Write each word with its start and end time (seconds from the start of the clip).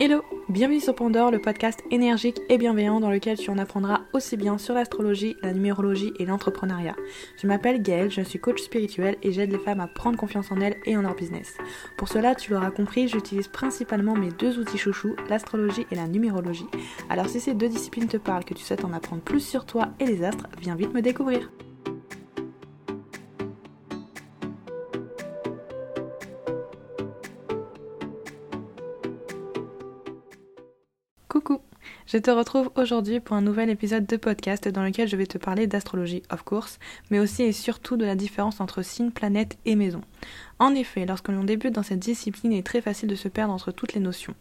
Hello, 0.00 0.22
bienvenue 0.48 0.78
sur 0.78 0.94
Pandore, 0.94 1.32
le 1.32 1.40
podcast 1.40 1.82
énergique 1.90 2.40
et 2.48 2.56
bienveillant 2.56 3.00
dans 3.00 3.10
lequel 3.10 3.36
tu 3.36 3.50
en 3.50 3.58
apprendras 3.58 4.02
aussi 4.12 4.36
bien 4.36 4.56
sur 4.56 4.74
l'astrologie, 4.74 5.34
la 5.42 5.52
numérologie 5.52 6.12
et 6.20 6.24
l'entrepreneuriat. 6.24 6.94
Je 7.36 7.48
m'appelle 7.48 7.82
Gaëlle, 7.82 8.08
je 8.08 8.20
suis 8.20 8.38
coach 8.38 8.62
spirituel 8.62 9.16
et 9.24 9.32
j'aide 9.32 9.50
les 9.50 9.58
femmes 9.58 9.80
à 9.80 9.88
prendre 9.88 10.16
confiance 10.16 10.52
en 10.52 10.60
elles 10.60 10.76
et 10.86 10.96
en 10.96 11.02
leur 11.02 11.16
business. 11.16 11.56
Pour 11.96 12.06
cela, 12.06 12.36
tu 12.36 12.52
l'auras 12.52 12.70
compris, 12.70 13.08
j'utilise 13.08 13.48
principalement 13.48 14.14
mes 14.14 14.30
deux 14.30 14.60
outils 14.60 14.78
chouchous, 14.78 15.16
l'astrologie 15.28 15.88
et 15.90 15.96
la 15.96 16.06
numérologie. 16.06 16.68
Alors 17.10 17.28
si 17.28 17.40
ces 17.40 17.54
deux 17.54 17.68
disciplines 17.68 18.06
te 18.06 18.18
parlent, 18.18 18.44
que 18.44 18.54
tu 18.54 18.62
souhaites 18.62 18.84
en 18.84 18.92
apprendre 18.92 19.22
plus 19.22 19.40
sur 19.40 19.66
toi 19.66 19.88
et 19.98 20.06
les 20.06 20.22
astres, 20.22 20.46
viens 20.60 20.76
vite 20.76 20.94
me 20.94 21.02
découvrir. 21.02 21.50
Je 32.10 32.16
te 32.16 32.30
retrouve 32.30 32.70
aujourd'hui 32.74 33.20
pour 33.20 33.36
un 33.36 33.42
nouvel 33.42 33.68
épisode 33.68 34.06
de 34.06 34.16
podcast 34.16 34.66
dans 34.66 34.82
lequel 34.82 35.08
je 35.08 35.16
vais 35.16 35.26
te 35.26 35.36
parler 35.36 35.66
d'astrologie, 35.66 36.22
of 36.32 36.42
course, 36.42 36.78
mais 37.10 37.20
aussi 37.20 37.42
et 37.42 37.52
surtout 37.52 37.98
de 37.98 38.06
la 38.06 38.14
différence 38.14 38.62
entre 38.62 38.80
signe, 38.80 39.10
planète 39.10 39.58
et 39.66 39.76
maison. 39.76 40.00
En 40.58 40.74
effet, 40.74 41.04
lorsque 41.04 41.28
l'on 41.28 41.44
débute 41.44 41.74
dans 41.74 41.82
cette 41.82 41.98
discipline, 41.98 42.52
il 42.52 42.58
est 42.60 42.66
très 42.66 42.80
facile 42.80 43.10
de 43.10 43.14
se 43.14 43.28
perdre 43.28 43.52
entre 43.52 43.72
toutes 43.72 43.92
les 43.92 44.00
notions. 44.00 44.34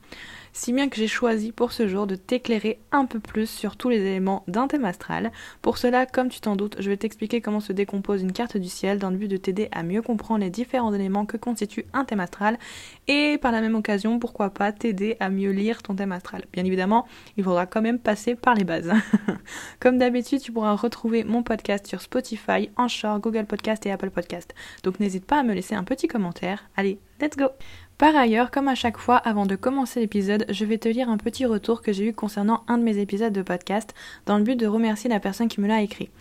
Si 0.53 0.73
bien 0.73 0.89
que 0.89 0.97
j'ai 0.97 1.07
choisi 1.07 1.51
pour 1.51 1.71
ce 1.71 1.87
jour 1.87 2.07
de 2.07 2.15
t'éclairer 2.15 2.79
un 2.91 3.05
peu 3.05 3.19
plus 3.19 3.49
sur 3.49 3.77
tous 3.77 3.89
les 3.89 3.99
éléments 3.99 4.43
d'un 4.47 4.67
thème 4.67 4.85
astral. 4.85 5.31
Pour 5.61 5.77
cela, 5.77 6.05
comme 6.05 6.29
tu 6.29 6.39
t'en 6.39 6.55
doutes, 6.55 6.77
je 6.79 6.89
vais 6.89 6.97
t'expliquer 6.97 7.41
comment 7.41 7.59
se 7.59 7.73
décompose 7.73 8.21
une 8.21 8.31
carte 8.31 8.57
du 8.57 8.69
ciel 8.69 8.99
dans 8.99 9.09
le 9.09 9.17
but 9.17 9.27
de 9.27 9.37
t'aider 9.37 9.69
à 9.71 9.83
mieux 9.83 10.01
comprendre 10.01 10.41
les 10.41 10.49
différents 10.49 10.93
éléments 10.93 11.25
que 11.25 11.37
constitue 11.37 11.85
un 11.93 12.05
thème 12.05 12.19
astral 12.19 12.57
et 13.07 13.37
par 13.37 13.51
la 13.51 13.61
même 13.61 13.75
occasion, 13.75 14.19
pourquoi 14.19 14.49
pas 14.49 14.71
t'aider 14.71 15.17
à 15.19 15.29
mieux 15.29 15.51
lire 15.51 15.83
ton 15.83 15.95
thème 15.95 16.11
astral. 16.11 16.45
Bien 16.53 16.65
évidemment, 16.65 17.07
il 17.37 17.43
faudra 17.43 17.65
quand 17.65 17.81
même 17.81 17.99
passer 17.99 18.35
par 18.35 18.55
les 18.55 18.63
bases. 18.63 18.91
comme 19.79 19.97
d'habitude, 19.97 20.41
tu 20.41 20.51
pourras 20.51 20.75
retrouver 20.75 21.23
mon 21.23 21.43
podcast 21.43 21.87
sur 21.87 22.01
Spotify, 22.01 22.69
Anchor, 22.77 23.19
Google 23.19 23.45
Podcast 23.45 23.85
et 23.85 23.91
Apple 23.91 24.09
Podcast. 24.09 24.53
Donc 24.83 24.99
n'hésite 24.99 25.25
pas 25.25 25.39
à 25.39 25.43
me 25.43 25.53
laisser 25.53 25.75
un 25.75 25.83
petit 25.83 26.07
commentaire. 26.07 26.69
Allez, 26.75 26.99
let's 27.19 27.37
go 27.37 27.49
par 27.97 28.15
ailleurs, 28.15 28.51
comme 28.51 28.67
à 28.67 28.75
chaque 28.75 28.99
fois, 28.99 29.15
avant 29.15 29.47
de 29.47 29.55
commencer 29.55 29.99
l'épisode, 29.99 30.45
je 30.49 30.65
vais 30.65 30.77
te 30.77 30.87
lire 30.87 31.09
un 31.09 31.17
petit 31.17 31.47
retour 31.47 31.81
que 31.81 31.91
j'ai 31.91 32.05
eu 32.05 32.13
concernant 32.13 32.63
un 32.67 32.77
de 32.77 32.83
mes 32.83 32.99
épisodes 32.99 33.33
de 33.33 33.41
podcast, 33.41 33.95
dans 34.27 34.37
le 34.37 34.43
but 34.43 34.55
de 34.55 34.67
remercier 34.67 35.09
la 35.09 35.19
personne 35.19 35.47
qui 35.47 35.61
me 35.61 35.67
l'a 35.67 35.81
écrit. 35.81 36.11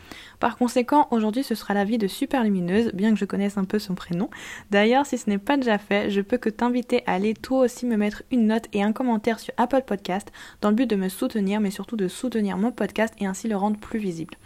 Par 0.41 0.57
conséquent, 0.57 1.07
aujourd'hui 1.11 1.43
ce 1.43 1.55
sera 1.55 1.75
l'avis 1.75 1.99
de 1.99 2.07
Super 2.07 2.45
Lumineuse, 2.45 2.93
bien 2.95 3.13
que 3.13 3.19
je 3.19 3.27
connaisse 3.27 3.59
un 3.59 3.65
peu 3.65 3.79
son 3.79 3.95
prénom. 3.95 4.31
D'ailleurs, 4.71 5.05
si 5.05 5.19
ce 5.19 5.29
n'est 5.29 5.37
pas 5.37 5.59
déjà 5.59 5.77
fait, 5.77 6.11
je 6.11 6.23
peux 6.23 6.39
que 6.39 6.49
t'inviter 6.49 7.03
à 7.05 7.13
aller 7.13 7.35
toi 7.35 7.67
aussi 7.67 7.85
me 7.85 7.99
mettre 7.99 8.23
une 8.31 8.47
note 8.47 8.69
et 8.73 8.83
un 8.83 8.93
commentaire 8.93 9.39
sur 9.39 9.53
Apple 9.59 9.83
Podcast, 9.87 10.33
dans 10.63 10.71
le 10.71 10.77
but 10.77 10.89
de 10.89 10.97
me 10.97 11.11
soutenir, 11.11 11.61
mais 11.61 11.71
surtout 11.71 11.97
de 11.97 12.09
soutenir 12.09 12.57
mon 12.57 12.73
podcast 12.73 13.13
et 13.19 13.27
ainsi 13.27 13.49
le 13.49 13.57
rendre 13.57 13.79
plus 13.79 13.99
visible. 13.99 14.39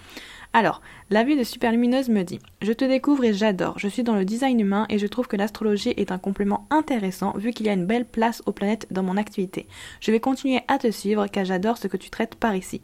Alors, 0.53 0.83
la 1.11 1.23
vie 1.23 1.37
de 1.37 1.45
Superlumineuse 1.45 2.09
me 2.09 2.25
dit 2.25 2.41
Je 2.61 2.73
te 2.73 2.85
découvre 2.85 3.23
et 3.23 3.33
j'adore. 3.33 3.79
Je 3.79 3.87
suis 3.87 4.03
dans 4.03 4.17
le 4.17 4.25
design 4.25 4.59
humain 4.59 4.85
et 4.89 4.99
je 4.99 5.07
trouve 5.07 5.29
que 5.29 5.37
l'astrologie 5.37 5.95
est 5.97 6.11
un 6.11 6.19
complément 6.19 6.67
intéressant 6.71 7.35
vu 7.37 7.53
qu'il 7.53 7.67
y 7.67 7.69
a 7.69 7.73
une 7.73 7.87
belle 7.87 8.05
place 8.05 8.43
aux 8.47 8.53
planètes 8.53 8.89
dans 8.91 9.05
mon 9.05 9.17
activité. 9.17 9.69
Je 10.01 10.11
vais 10.11 10.19
continuer 10.19 10.63
à 10.67 10.79
te 10.79 10.91
suivre 10.91 11.29
car 11.29 11.45
j'adore 11.45 11.79
ce 11.79 11.87
que 11.87 11.97
tu 11.97 12.11
traites 12.11 12.35
par 12.35 12.57
ici. 12.57 12.81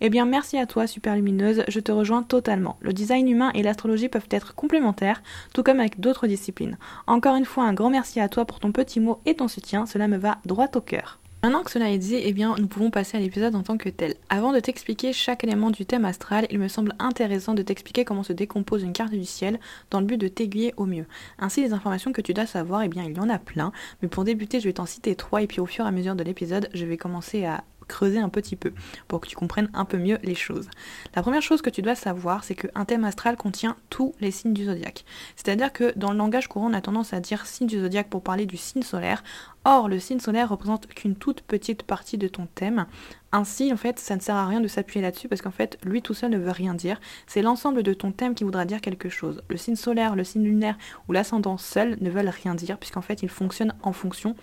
Eh 0.00 0.08
bien, 0.08 0.24
merci 0.24 0.56
à 0.56 0.64
toi, 0.64 0.86
Superlumineuse. 0.86 1.64
Je 1.68 1.80
te 1.80 1.92
rejoins 1.92 2.22
totalement. 2.22 2.78
Le 2.80 2.94
design 2.94 3.28
humain 3.28 3.50
et 3.54 3.62
l'astrologie 3.62 4.08
peuvent 4.08 4.28
être 4.30 4.54
complémentaires, 4.54 5.22
tout 5.52 5.62
comme 5.62 5.80
avec 5.80 6.00
d'autres 6.00 6.26
disciplines. 6.26 6.78
Encore 7.06 7.36
une 7.36 7.44
fois, 7.44 7.64
un 7.64 7.74
grand 7.74 7.90
merci 7.90 8.18
à 8.18 8.30
toi 8.30 8.46
pour 8.46 8.60
ton 8.60 8.72
petit 8.72 8.98
mot 8.98 9.20
et 9.26 9.34
ton 9.34 9.48
soutien. 9.48 9.84
Cela 9.84 10.08
me 10.08 10.16
va 10.16 10.38
droit 10.46 10.68
au 10.74 10.80
cœur. 10.80 11.20
Maintenant 11.42 11.62
que 11.62 11.70
cela 11.70 11.90
est 11.90 11.96
dit, 11.96 12.16
eh 12.16 12.34
bien, 12.34 12.54
nous 12.58 12.66
pouvons 12.66 12.90
passer 12.90 13.16
à 13.16 13.20
l'épisode 13.20 13.54
en 13.54 13.62
tant 13.62 13.78
que 13.78 13.88
tel. 13.88 14.14
Avant 14.28 14.52
de 14.52 14.60
t'expliquer 14.60 15.14
chaque 15.14 15.42
élément 15.42 15.70
du 15.70 15.86
thème 15.86 16.04
astral, 16.04 16.46
il 16.50 16.58
me 16.58 16.68
semble 16.68 16.92
intéressant 16.98 17.54
de 17.54 17.62
t'expliquer 17.62 18.04
comment 18.04 18.22
se 18.22 18.34
décompose 18.34 18.82
une 18.82 18.92
carte 18.92 19.12
du 19.12 19.24
ciel 19.24 19.58
dans 19.90 20.00
le 20.00 20.06
but 20.06 20.18
de 20.18 20.28
t'aiguiller 20.28 20.74
au 20.76 20.84
mieux. 20.84 21.06
Ainsi, 21.38 21.62
les 21.62 21.72
informations 21.72 22.12
que 22.12 22.20
tu 22.20 22.34
dois 22.34 22.44
savoir, 22.44 22.82
eh 22.82 22.88
bien, 22.88 23.04
il 23.04 23.16
y 23.16 23.20
en 23.20 23.30
a 23.30 23.38
plein, 23.38 23.72
mais 24.02 24.08
pour 24.08 24.24
débuter, 24.24 24.60
je 24.60 24.68
vais 24.68 24.74
t'en 24.74 24.84
citer 24.84 25.14
trois 25.14 25.40
et 25.40 25.46
puis 25.46 25.60
au 25.60 25.66
fur 25.66 25.86
et 25.86 25.88
à 25.88 25.92
mesure 25.92 26.14
de 26.14 26.22
l'épisode, 26.22 26.68
je 26.74 26.84
vais 26.84 26.98
commencer 26.98 27.46
à 27.46 27.64
creuser 27.90 28.18
un 28.18 28.28
petit 28.28 28.56
peu 28.56 28.72
pour 29.08 29.20
que 29.20 29.28
tu 29.28 29.36
comprennes 29.36 29.68
un 29.74 29.84
peu 29.84 29.98
mieux 29.98 30.18
les 30.22 30.34
choses. 30.34 30.68
La 31.14 31.22
première 31.22 31.42
chose 31.42 31.60
que 31.60 31.70
tu 31.70 31.82
dois 31.82 31.94
savoir, 31.94 32.44
c'est 32.44 32.54
qu'un 32.54 32.84
thème 32.84 33.04
astral 33.04 33.36
contient 33.36 33.76
tous 33.90 34.14
les 34.20 34.30
signes 34.30 34.54
du 34.54 34.64
zodiaque. 34.64 35.04
C'est-à-dire 35.36 35.72
que 35.72 35.92
dans 35.96 36.12
le 36.12 36.18
langage 36.18 36.48
courant, 36.48 36.70
on 36.70 36.74
a 36.74 36.80
tendance 36.80 37.12
à 37.12 37.20
dire 37.20 37.46
signe 37.46 37.66
du 37.66 37.80
zodiaque 37.80 38.08
pour 38.08 38.22
parler 38.22 38.46
du 38.46 38.56
signe 38.56 38.82
solaire. 38.82 39.22
Or, 39.64 39.88
le 39.88 39.98
signe 39.98 40.20
solaire 40.20 40.48
représente 40.48 40.86
qu'une 40.86 41.16
toute 41.16 41.42
petite 41.42 41.82
partie 41.82 42.16
de 42.16 42.28
ton 42.28 42.46
thème. 42.46 42.86
Ainsi, 43.32 43.72
en 43.72 43.76
fait, 43.76 43.98
ça 43.98 44.16
ne 44.16 44.20
sert 44.20 44.34
à 44.34 44.46
rien 44.46 44.60
de 44.60 44.68
s'appuyer 44.68 45.02
là-dessus 45.02 45.28
parce 45.28 45.42
qu'en 45.42 45.50
fait, 45.50 45.78
lui 45.84 46.00
tout 46.00 46.14
seul 46.14 46.30
ne 46.30 46.38
veut 46.38 46.50
rien 46.50 46.74
dire. 46.74 46.98
C'est 47.26 47.42
l'ensemble 47.42 47.82
de 47.82 47.92
ton 47.92 48.10
thème 48.10 48.34
qui 48.34 48.44
voudra 48.44 48.64
dire 48.64 48.80
quelque 48.80 49.08
chose. 49.08 49.42
Le 49.48 49.56
signe 49.56 49.76
solaire, 49.76 50.16
le 50.16 50.24
signe 50.24 50.44
lunaire 50.44 50.78
ou 51.08 51.12
l'ascendant 51.12 51.58
seul 51.58 51.98
ne 52.00 52.10
veulent 52.10 52.28
rien 52.28 52.54
dire 52.54 52.78
puisqu'en 52.78 53.02
fait, 53.02 53.22
ils 53.22 53.28
fonctionnent 53.28 53.74
en 53.82 53.92
fonction 53.92 54.34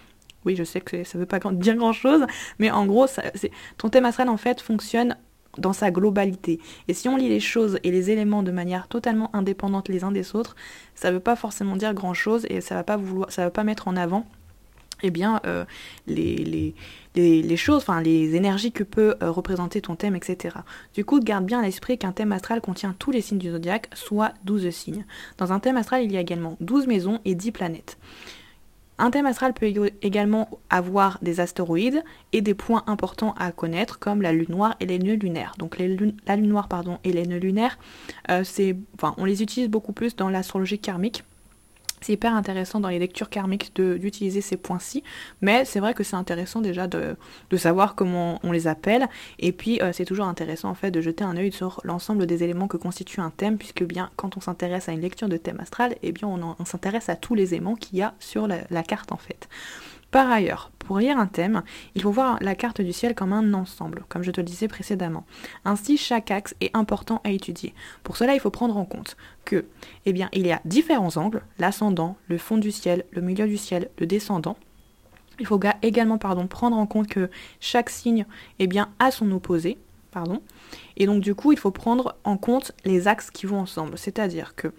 oui, 0.45 0.55
je 0.55 0.63
sais 0.63 0.81
que 0.81 1.03
ça 1.03 1.17
ne 1.17 1.23
veut 1.23 1.27
pas 1.27 1.39
dire 1.39 1.75
grand 1.75 1.93
chose, 1.93 2.25
mais 2.59 2.71
en 2.71 2.85
gros, 2.85 3.07
ton 3.77 3.89
thème 3.89 4.05
astral 4.05 4.29
en 4.29 4.37
fait 4.37 4.61
fonctionne 4.61 5.17
dans 5.57 5.73
sa 5.73 5.91
globalité. 5.91 6.59
Et 6.87 6.93
si 6.93 7.09
on 7.09 7.17
lit 7.17 7.29
les 7.29 7.39
choses 7.39 7.79
et 7.83 7.91
les 7.91 8.11
éléments 8.11 8.43
de 8.43 8.51
manière 8.51 8.87
totalement 8.87 9.35
indépendante 9.35 9.89
les 9.89 10.03
uns 10.03 10.11
des 10.11 10.35
autres, 10.35 10.55
ça 10.95 11.09
ne 11.09 11.15
veut 11.15 11.19
pas 11.19 11.35
forcément 11.35 11.75
dire 11.75 11.93
grand 11.93 12.13
chose 12.13 12.45
et 12.49 12.61
ça 12.61 12.75
va 12.75 12.83
pas 12.83 12.97
va 12.97 13.49
pas 13.49 13.63
mettre 13.63 13.87
en 13.87 13.95
avant 13.95 14.25
eh 15.03 15.11
bien, 15.11 15.41
euh, 15.45 15.65
les, 16.07 16.73
les, 17.15 17.57
choses, 17.57 17.83
enfin 17.83 18.01
les 18.01 18.35
énergies 18.35 18.71
que 18.71 18.83
peut 18.83 19.15
euh, 19.21 19.29
représenter 19.31 19.81
ton 19.81 19.95
thème, 19.95 20.15
etc. 20.15 20.57
Du 20.93 21.05
coup, 21.05 21.19
garde 21.19 21.45
bien 21.45 21.59
à 21.59 21.63
l'esprit 21.63 21.97
qu'un 21.97 22.11
thème 22.11 22.31
astral 22.31 22.61
contient 22.61 22.95
tous 22.97 23.11
les 23.11 23.21
signes 23.21 23.37
du 23.37 23.51
zodiaque, 23.51 23.89
soit 23.93 24.33
12 24.45 24.69
signes. 24.71 25.05
Dans 25.37 25.53
un 25.53 25.59
thème 25.59 25.77
astral, 25.77 26.03
il 26.03 26.11
y 26.11 26.17
a 26.17 26.19
également 26.19 26.57
12 26.61 26.87
maisons 26.87 27.19
et 27.25 27.35
10 27.35 27.51
planètes. 27.51 27.97
Un 28.99 29.11
thème 29.11 29.27
astral 29.27 29.53
peut 29.53 29.71
également 30.01 30.49
avoir 30.69 31.19
des 31.21 31.39
astéroïdes 31.39 32.03
et 32.33 32.41
des 32.41 32.55
points 32.55 32.83
importants 32.87 33.35
à 33.37 33.51
connaître 33.51 33.99
comme 33.99 34.23
la 34.23 34.31
lune 34.31 34.47
noire 34.49 34.75
et 34.79 34.87
les 34.87 34.97
nœuds 34.97 35.15
lunaires. 35.15 35.53
Donc 35.59 35.77
la 35.77 35.85
lune 35.87 36.47
noire 36.47 36.67
et 37.03 37.13
les 37.13 37.27
nœuds 37.27 37.37
lunaires, 37.37 37.77
euh, 38.31 38.43
on 39.17 39.25
les 39.25 39.43
utilise 39.43 39.69
beaucoup 39.69 39.93
plus 39.93 40.15
dans 40.15 40.29
l'astrologie 40.29 40.79
karmique 40.79 41.23
c'est 42.01 42.13
hyper 42.13 42.33
intéressant 42.33 42.79
dans 42.79 42.89
les 42.89 42.99
lectures 42.99 43.29
karmiques 43.29 43.75
d'utiliser 43.75 44.41
ces 44.41 44.57
points-ci, 44.57 45.03
mais 45.41 45.65
c'est 45.65 45.79
vrai 45.79 45.93
que 45.93 46.03
c'est 46.03 46.15
intéressant 46.15 46.61
déjà 46.61 46.87
de, 46.87 47.15
savoir 47.57 47.95
comment 47.95 48.39
on 48.43 48.51
les 48.51 48.67
appelle, 48.67 49.07
et 49.39 49.51
puis 49.51 49.81
euh, 49.81 49.91
c'est 49.91 50.05
toujours 50.05 50.27
intéressant 50.27 50.69
en 50.69 50.75
fait 50.75 50.91
de 50.91 51.01
jeter 51.01 51.23
un 51.23 51.35
œil 51.37 51.51
sur 51.51 51.81
l'ensemble 51.83 52.27
des 52.27 52.43
éléments 52.43 52.67
que 52.67 52.77
constitue 52.77 53.19
un 53.19 53.31
thème, 53.31 53.57
puisque 53.57 53.83
bien 53.83 54.11
quand 54.15 54.37
on 54.37 54.41
s'intéresse 54.41 54.89
à 54.89 54.91
une 54.91 55.01
lecture 55.01 55.27
de 55.27 55.37
thème 55.37 55.59
astral, 55.59 55.95
eh 56.03 56.11
bien 56.11 56.27
on, 56.27 56.65
s'intéresse 56.65 57.09
à 57.09 57.15
tous 57.15 57.35
les 57.35 57.53
éléments 57.53 57.75
qu'il 57.75 57.97
y 57.97 58.01
a 58.01 58.13
sur 58.19 58.47
la 58.47 58.83
carte 58.83 59.11
en 59.11 59.17
fait. 59.17 59.47
Par 60.11 60.31
ailleurs, 60.31 60.71
pour 60.87 60.99
lire 60.99 61.19
un 61.19 61.27
thème, 61.27 61.63
il 61.95 62.01
faut 62.01 62.11
voir 62.11 62.37
la 62.39 62.55
carte 62.55 62.79
du 62.79 62.93
ciel 62.93 63.13
comme 63.13 63.33
un 63.33 63.53
ensemble, 63.53 64.05
comme 64.07 64.23
je 64.23 64.31
te 64.31 64.39
le 64.39 64.45
disais 64.45 64.69
précédemment. 64.69 65.25
Ainsi, 65.65 65.97
chaque 65.97 66.31
axe 66.31 66.55
est 66.61 66.73
important 66.73 67.19
à 67.25 67.31
étudier. 67.31 67.73
Pour 68.03 68.15
cela, 68.15 68.33
il 68.33 68.39
faut 68.39 68.51
prendre 68.51 68.77
en 68.77 68.85
compte 68.85 69.17
que, 69.43 69.65
eh 70.05 70.13
bien, 70.13 70.29
il 70.31 70.47
y 70.47 70.51
a 70.53 70.61
différents 70.63 71.17
angles, 71.17 71.43
l'ascendant, 71.59 72.15
le 72.29 72.37
fond 72.37 72.57
du 72.57 72.71
ciel, 72.71 73.03
le 73.11 73.21
milieu 73.21 73.47
du 73.47 73.57
ciel, 73.57 73.89
le 73.99 74.07
descendant. 74.07 74.55
Il 75.39 75.45
faut 75.45 75.59
également 75.81 76.17
prendre 76.17 76.77
en 76.77 76.87
compte 76.87 77.07
que 77.07 77.29
chaque 77.59 77.89
signe 77.89 78.25
eh 78.59 78.67
bien, 78.67 78.89
a 78.99 79.11
son 79.11 79.29
opposé. 79.31 79.77
Pardon. 80.11 80.41
Et 80.95 81.05
donc 81.05 81.21
du 81.21 81.35
coup, 81.35 81.51
il 81.51 81.59
faut 81.59 81.69
prendre 81.69 82.15
en 82.23 82.37
compte 82.37 82.71
les 82.85 83.09
axes 83.09 83.29
qui 83.29 83.45
vont 83.45 83.59
ensemble. 83.59 83.97
C'est-à-dire 83.97 84.55
que 84.55 84.71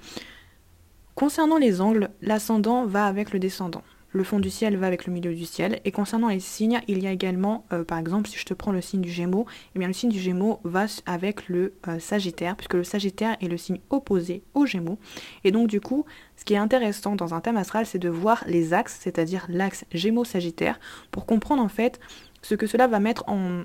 concernant 1.14 1.58
les 1.58 1.82
angles, 1.82 2.08
l'ascendant 2.22 2.86
va 2.86 3.04
avec 3.04 3.34
le 3.34 3.38
descendant 3.38 3.82
le 4.10 4.24
fond 4.24 4.40
du 4.40 4.50
ciel 4.50 4.76
va 4.76 4.86
avec 4.86 5.06
le 5.06 5.12
milieu 5.12 5.34
du 5.34 5.44
ciel. 5.44 5.80
Et 5.84 5.92
concernant 5.92 6.28
les 6.28 6.40
signes, 6.40 6.80
il 6.88 7.02
y 7.02 7.06
a 7.06 7.12
également, 7.12 7.64
euh, 7.72 7.84
par 7.84 7.98
exemple, 7.98 8.28
si 8.28 8.38
je 8.38 8.44
te 8.44 8.54
prends 8.54 8.72
le 8.72 8.80
signe 8.80 9.00
du 9.00 9.10
Gémeaux, 9.10 9.46
eh 9.74 9.78
bien 9.78 9.88
le 9.88 9.94
signe 9.94 10.10
du 10.10 10.18
Gémeaux 10.18 10.60
va 10.64 10.86
avec 11.06 11.48
le 11.48 11.74
euh, 11.88 11.98
Sagittaire, 11.98 12.56
puisque 12.56 12.74
le 12.74 12.84
Sagittaire 12.84 13.36
est 13.40 13.48
le 13.48 13.56
signe 13.56 13.80
opposé 13.90 14.42
au 14.54 14.66
Gémeaux. 14.66 14.98
Et 15.44 15.50
donc 15.50 15.68
du 15.68 15.80
coup, 15.80 16.04
ce 16.36 16.44
qui 16.44 16.54
est 16.54 16.58
intéressant 16.58 17.16
dans 17.16 17.34
un 17.34 17.40
thème 17.40 17.56
astral, 17.56 17.86
c'est 17.86 17.98
de 17.98 18.08
voir 18.08 18.44
les 18.46 18.72
axes, 18.72 18.98
c'est-à-dire 19.00 19.46
l'axe 19.48 19.84
Gémeaux-Sagittaire, 19.92 20.80
pour 21.10 21.26
comprendre 21.26 21.62
en 21.62 21.68
fait 21.68 22.00
ce 22.42 22.54
que 22.54 22.66
cela 22.66 22.86
va 22.86 23.00
mettre 23.00 23.24
en, 23.28 23.64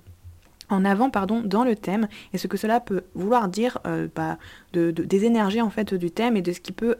avant 0.70 1.12
pardon 1.12 1.42
dans 1.46 1.64
le 1.64 1.76
thème 1.76 2.08
et 2.34 2.40
ce 2.40 2.48
que 2.48 2.58
cela 2.58 2.80
peut 2.80 3.04
vouloir 3.14 3.48
dire 3.48 3.78
euh, 3.86 4.08
bah, 4.16 4.40
de, 4.74 4.90
des 4.90 5.24
énergies 5.24 5.62
en 5.62 5.70
fait 5.70 5.94
du 5.94 6.10
thème 6.10 6.36
et 6.36 6.42
de 6.42 6.52
ce 6.52 6.60
qui 6.60 6.72
peut 6.72 6.96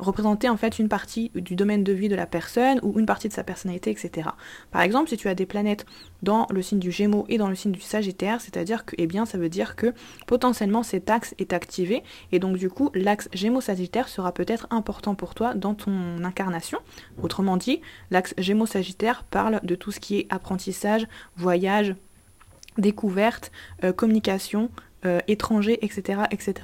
représenter 0.00 0.48
en 0.48 0.56
fait 0.56 0.78
une 0.78 0.88
partie 0.88 1.30
du 1.34 1.54
domaine 1.54 1.84
de 1.84 1.92
vie 1.92 2.08
de 2.08 2.16
la 2.16 2.26
personne 2.26 2.80
ou 2.82 2.98
une 2.98 3.06
partie 3.06 3.28
de 3.28 3.32
sa 3.32 3.44
personnalité, 3.44 3.90
etc. 3.90 4.30
Par 4.70 4.82
exemple, 4.82 5.08
si 5.08 5.16
tu 5.16 5.28
as 5.28 5.34
des 5.34 5.46
planètes 5.46 5.86
dans 6.22 6.46
le 6.50 6.62
signe 6.62 6.78
du 6.78 6.90
Gémeaux 6.90 7.26
et 7.28 7.38
dans 7.38 7.48
le 7.48 7.54
signe 7.54 7.72
du 7.72 7.80
Sagittaire, 7.80 8.40
c'est-à-dire 8.40 8.84
que, 8.84 8.94
eh 8.98 9.06
bien, 9.06 9.26
ça 9.26 9.38
veut 9.38 9.48
dire 9.48 9.76
que 9.76 9.92
potentiellement 10.26 10.82
cet 10.82 11.10
axe 11.10 11.34
est 11.38 11.52
activé 11.52 12.02
et 12.32 12.38
donc 12.38 12.56
du 12.56 12.70
coup, 12.70 12.90
l'axe 12.94 13.28
Gémeaux-Sagittaire 13.32 14.08
sera 14.08 14.32
peut-être 14.32 14.66
important 14.70 15.14
pour 15.14 15.34
toi 15.34 15.54
dans 15.54 15.74
ton 15.74 16.24
incarnation. 16.24 16.78
Autrement 17.22 17.56
dit, 17.56 17.80
l'axe 18.10 18.34
Gémeaux-Sagittaire 18.38 19.24
parle 19.24 19.60
de 19.62 19.74
tout 19.74 19.92
ce 19.92 20.00
qui 20.00 20.18
est 20.18 20.26
apprentissage, 20.30 21.06
voyage, 21.36 21.94
découverte, 22.78 23.50
euh, 23.84 23.92
communication, 23.92 24.70
euh, 25.06 25.20
étranger, 25.28 25.78
etc., 25.84 26.22
etc. 26.30 26.54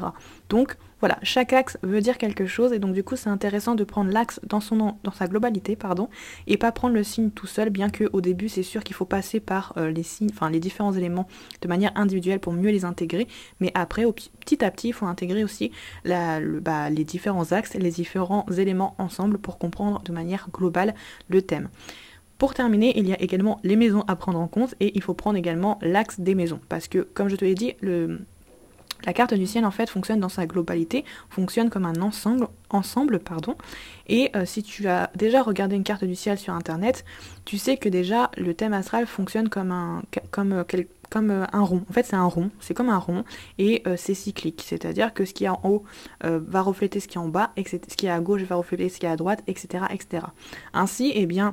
Donc 0.48 0.76
voilà, 1.00 1.18
chaque 1.22 1.52
axe 1.52 1.78
veut 1.82 2.00
dire 2.00 2.18
quelque 2.18 2.46
chose 2.46 2.72
et 2.72 2.78
donc 2.78 2.94
du 2.94 3.04
coup 3.04 3.16
c'est 3.16 3.28
intéressant 3.28 3.74
de 3.74 3.84
prendre 3.84 4.10
l'axe 4.10 4.40
dans 4.46 4.60
son 4.60 4.96
dans 5.04 5.12
sa 5.12 5.26
globalité, 5.26 5.76
pardon, 5.76 6.08
et 6.46 6.56
pas 6.56 6.72
prendre 6.72 6.94
le 6.94 7.02
signe 7.02 7.30
tout 7.30 7.46
seul, 7.46 7.70
bien 7.70 7.90
que 7.90 8.08
au 8.12 8.20
début 8.20 8.48
c'est 8.48 8.62
sûr 8.62 8.82
qu'il 8.82 8.96
faut 8.96 9.04
passer 9.04 9.40
par 9.40 9.74
euh, 9.76 9.90
les 9.90 10.02
signes, 10.02 10.30
enfin 10.32 10.50
les 10.50 10.60
différents 10.60 10.92
éléments 10.92 11.28
de 11.60 11.68
manière 11.68 11.92
individuelle 11.96 12.40
pour 12.40 12.52
mieux 12.52 12.70
les 12.70 12.84
intégrer, 12.84 13.26
mais 13.60 13.72
après 13.74 14.04
petit 14.40 14.64
à 14.64 14.70
petit 14.70 14.88
il 14.88 14.92
faut 14.92 15.06
intégrer 15.06 15.44
aussi 15.44 15.70
bah, 16.04 16.90
les 16.90 17.04
différents 17.04 17.52
axes, 17.52 17.74
les 17.74 17.90
différents 17.90 18.46
éléments 18.56 18.94
ensemble 18.98 19.38
pour 19.38 19.58
comprendre 19.58 20.02
de 20.02 20.12
manière 20.12 20.48
globale 20.52 20.94
le 21.28 21.42
thème. 21.42 21.68
Pour 22.38 22.54
terminer, 22.54 22.98
il 22.98 23.08
y 23.08 23.12
a 23.12 23.20
également 23.20 23.60
les 23.62 23.76
maisons 23.76 24.04
à 24.08 24.16
prendre 24.16 24.38
en 24.38 24.46
compte 24.46 24.74
et 24.80 24.92
il 24.94 25.02
faut 25.02 25.14
prendre 25.14 25.38
également 25.38 25.78
l'axe 25.82 26.20
des 26.20 26.34
maisons 26.34 26.60
parce 26.68 26.88
que 26.88 26.98
comme 26.98 27.28
je 27.28 27.36
te 27.36 27.44
l'ai 27.44 27.54
dit, 27.54 27.74
la 29.04 29.12
carte 29.12 29.34
du 29.34 29.46
ciel 29.46 29.64
en 29.64 29.70
fait 29.70 29.88
fonctionne 29.90 30.20
dans 30.20 30.28
sa 30.28 30.46
globalité, 30.46 31.04
fonctionne 31.28 31.70
comme 31.70 31.84
un 31.84 32.00
ensemble, 32.00 32.48
ensemble 32.70 33.18
pardon. 33.18 33.54
Et 34.08 34.30
euh, 34.34 34.44
si 34.46 34.62
tu 34.62 34.88
as 34.88 35.10
déjà 35.14 35.42
regardé 35.42 35.76
une 35.76 35.84
carte 35.84 36.04
du 36.04 36.14
ciel 36.14 36.38
sur 36.38 36.54
internet, 36.54 37.04
tu 37.44 37.58
sais 37.58 37.76
que 37.76 37.88
déjà 37.88 38.30
le 38.36 38.54
thème 38.54 38.72
astral 38.72 39.06
fonctionne 39.06 39.48
comme 39.48 39.70
un 39.70 40.02
comme 40.30 40.52
euh, 40.52 40.64
euh, 41.14 41.46
un 41.52 41.60
rond. 41.60 41.84
En 41.88 41.92
fait, 41.92 42.04
c'est 42.04 42.16
un 42.16 42.24
rond, 42.24 42.50
c'est 42.60 42.74
comme 42.74 42.88
un 42.88 42.98
rond 42.98 43.24
et 43.58 43.82
c'est 43.96 44.14
cyclique. 44.14 44.64
C'est-à-dire 44.66 45.14
que 45.14 45.24
ce 45.24 45.34
qui 45.34 45.44
est 45.44 45.48
en 45.48 45.60
haut 45.62 45.84
va 46.22 46.62
refléter 46.62 46.98
ce 46.98 47.06
qui 47.06 47.16
est 47.16 47.20
en 47.20 47.28
bas, 47.28 47.52
et 47.56 47.64
ce 47.64 47.76
qui 47.76 48.06
est 48.06 48.10
à 48.10 48.20
gauche 48.20 48.42
va 48.42 48.56
refléter 48.56 48.88
ce 48.88 48.98
qui 48.98 49.06
est 49.06 49.10
à 49.10 49.16
droite, 49.16 49.42
etc., 49.46 49.84
etc. 49.92 50.26
Ainsi, 50.74 51.12
eh 51.14 51.26
bien, 51.26 51.52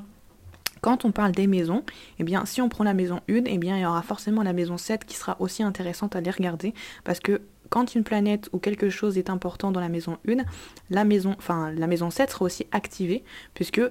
quand 0.83 1.05
on 1.05 1.13
parle 1.13 1.31
des 1.31 1.47
maisons, 1.47 1.81
eh 2.19 2.25
bien, 2.25 2.45
si 2.45 2.61
on 2.61 2.67
prend 2.67 2.83
la 2.83 2.93
maison 2.93 3.21
1, 3.29 3.45
eh 3.45 3.57
bien, 3.57 3.77
il 3.77 3.81
y 3.81 3.85
aura 3.85 4.01
forcément 4.01 4.43
la 4.43 4.51
maison 4.51 4.77
7 4.77 5.05
qui 5.05 5.15
sera 5.15 5.37
aussi 5.39 5.63
intéressante 5.63 6.17
à 6.17 6.21
les 6.21 6.29
regarder 6.29 6.73
parce 7.05 7.21
que 7.21 7.41
quand 7.69 7.95
une 7.95 8.03
planète 8.03 8.49
ou 8.51 8.59
quelque 8.59 8.89
chose 8.89 9.17
est 9.17 9.29
important 9.29 9.71
dans 9.71 9.79
la 9.79 9.87
maison 9.87 10.17
1, 10.27 10.43
la 10.89 11.05
maison, 11.05 11.35
enfin, 11.37 11.71
la 11.71 11.87
maison 11.87 12.09
7 12.09 12.31
sera 12.31 12.43
aussi 12.43 12.67
activée 12.73 13.23
puisque 13.53 13.81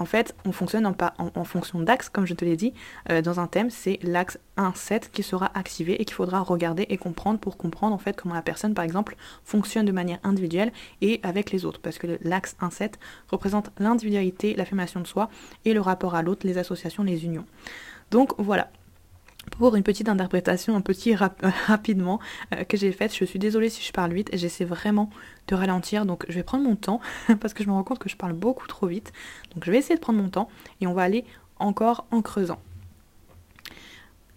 en 0.00 0.06
fait, 0.06 0.34
on 0.46 0.52
fonctionne 0.52 0.86
en, 0.86 1.44
fonction 1.44 1.78
d'axes, 1.78 2.08
comme 2.08 2.26
je 2.26 2.32
te 2.32 2.42
l'ai 2.42 2.56
dit. 2.56 2.72
Euh, 3.10 3.20
dans 3.20 3.38
un 3.38 3.46
thème, 3.46 3.68
c'est 3.68 3.98
l'axe 4.02 4.38
1-7 4.56 5.10
qui 5.12 5.22
sera 5.22 5.50
activé 5.54 6.00
et 6.00 6.06
qu'il 6.06 6.14
faudra 6.14 6.40
regarder 6.40 6.86
et 6.88 6.96
comprendre 6.96 7.38
pour 7.38 7.58
comprendre 7.58 7.94
en 7.94 7.98
fait 7.98 8.16
comment 8.16 8.34
la 8.34 8.40
personne, 8.40 8.72
par 8.72 8.84
exemple, 8.84 9.14
fonctionne 9.44 9.84
de 9.84 9.92
manière 9.92 10.18
individuelle 10.22 10.72
et 11.02 11.20
avec 11.22 11.52
les 11.52 11.66
autres. 11.66 11.80
Parce 11.80 11.98
que 11.98 12.18
l'axe 12.22 12.56
1-7 12.62 12.94
représente 13.28 13.70
l'individualité, 13.78 14.54
l'affirmation 14.54 15.00
de 15.00 15.06
soi 15.06 15.28
et 15.66 15.74
le 15.74 15.82
rapport 15.82 16.14
à 16.14 16.22
l'autre, 16.22 16.46
les 16.46 16.56
associations, 16.56 17.02
les 17.02 17.26
unions. 17.26 17.44
Donc 18.10 18.32
voilà, 18.38 18.70
pour 19.58 19.76
une 19.76 19.82
petite 19.82 20.08
interprétation 20.08 20.76
un 20.76 20.80
petit 20.80 21.14
rapidement 21.66 22.20
euh, 22.54 22.64
que 22.64 22.76
j'ai 22.76 22.92
faite. 22.92 23.14
Je 23.14 23.24
suis 23.24 23.38
désolée 23.38 23.70
si 23.70 23.82
je 23.82 23.92
parle 23.92 24.12
vite, 24.12 24.30
j'essaie 24.32 24.64
vraiment 24.64 25.10
de 25.48 25.54
ralentir, 25.54 26.06
donc 26.06 26.24
je 26.28 26.34
vais 26.34 26.42
prendre 26.42 26.64
mon 26.64 26.76
temps 26.76 27.00
parce 27.40 27.54
que 27.54 27.62
je 27.64 27.68
me 27.68 27.74
rends 27.74 27.84
compte 27.84 27.98
que 27.98 28.08
je 28.08 28.16
parle 28.16 28.32
beaucoup 28.32 28.66
trop 28.66 28.86
vite. 28.86 29.12
Donc 29.54 29.64
je 29.64 29.70
vais 29.70 29.78
essayer 29.78 29.96
de 29.96 30.00
prendre 30.00 30.20
mon 30.20 30.28
temps 30.28 30.48
et 30.80 30.86
on 30.86 30.92
va 30.92 31.02
aller 31.02 31.24
encore 31.58 32.06
en 32.10 32.22
creusant. 32.22 32.60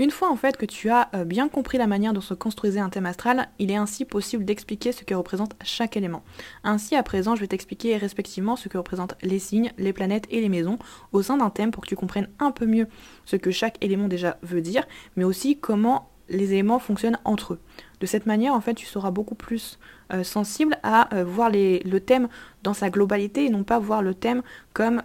Une 0.03 0.11
fois 0.11 0.29
en 0.29 0.35
fait 0.35 0.57
que 0.57 0.65
tu 0.65 0.89
as 0.89 1.07
euh, 1.15 1.23
bien 1.23 1.47
compris 1.47 1.77
la 1.77 1.87
manière 1.87 2.11
dont 2.11 2.19
se 2.19 2.33
construisait 2.33 2.81
un 2.81 2.89
thème 2.89 3.05
astral, 3.05 3.47
il 3.57 3.71
est 3.71 3.77
ainsi 3.77 4.03
possible 4.03 4.43
d'expliquer 4.43 4.91
ce 4.91 5.05
que 5.05 5.15
représente 5.15 5.55
chaque 5.63 5.95
élément. 5.95 6.23
Ainsi 6.65 6.97
à 6.97 7.03
présent 7.03 7.35
je 7.35 7.39
vais 7.39 7.47
t'expliquer 7.47 7.95
respectivement 7.95 8.57
ce 8.57 8.67
que 8.67 8.77
représentent 8.77 9.15
les 9.21 9.39
signes, 9.39 9.71
les 9.77 9.93
planètes 9.93 10.27
et 10.29 10.41
les 10.41 10.49
maisons 10.49 10.77
au 11.13 11.21
sein 11.21 11.37
d'un 11.37 11.49
thème 11.49 11.71
pour 11.71 11.83
que 11.83 11.87
tu 11.87 11.95
comprennes 11.95 12.27
un 12.39 12.51
peu 12.51 12.65
mieux 12.65 12.89
ce 13.23 13.37
que 13.37 13.49
chaque 13.49 13.77
élément 13.81 14.09
déjà 14.09 14.35
veut 14.41 14.59
dire, 14.59 14.83
mais 15.15 15.23
aussi 15.23 15.57
comment 15.57 16.09
les 16.27 16.51
éléments 16.51 16.79
fonctionnent 16.79 17.19
entre 17.23 17.53
eux. 17.53 17.59
De 18.01 18.05
cette 18.05 18.25
manière, 18.25 18.53
en 18.53 18.59
fait, 18.59 18.73
tu 18.73 18.85
seras 18.85 19.11
beaucoup 19.11 19.35
plus 19.35 19.79
euh, 20.11 20.25
sensible 20.25 20.77
à 20.83 21.15
euh, 21.15 21.23
voir 21.23 21.49
le 21.49 21.97
thème 21.99 22.27
dans 22.63 22.73
sa 22.73 22.89
globalité 22.89 23.45
et 23.45 23.49
non 23.49 23.63
pas 23.63 23.79
voir 23.79 24.01
le 24.01 24.13
thème 24.13 24.41
comme 24.73 25.01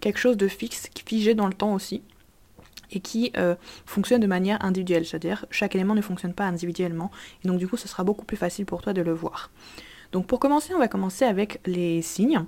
quelque 0.00 0.18
chose 0.18 0.36
de 0.36 0.48
fixe, 0.48 0.90
figé 1.06 1.34
dans 1.34 1.46
le 1.46 1.54
temps 1.54 1.74
aussi 1.74 2.02
et 2.90 3.00
qui 3.00 3.32
euh, 3.36 3.54
fonctionne 3.84 4.20
de 4.20 4.26
manière 4.26 4.64
individuelle, 4.64 5.06
c'est-à-dire 5.06 5.46
chaque 5.50 5.74
élément 5.74 5.94
ne 5.94 6.00
fonctionne 6.00 6.34
pas 6.34 6.44
individuellement, 6.44 7.10
et 7.44 7.48
donc 7.48 7.58
du 7.58 7.68
coup 7.68 7.76
ce 7.76 7.88
sera 7.88 8.04
beaucoup 8.04 8.24
plus 8.24 8.36
facile 8.36 8.66
pour 8.66 8.82
toi 8.82 8.92
de 8.92 9.02
le 9.02 9.12
voir. 9.12 9.50
Donc 10.12 10.26
pour 10.26 10.40
commencer, 10.40 10.74
on 10.74 10.78
va 10.78 10.88
commencer 10.88 11.24
avec 11.24 11.60
les 11.66 12.02
signes. 12.02 12.44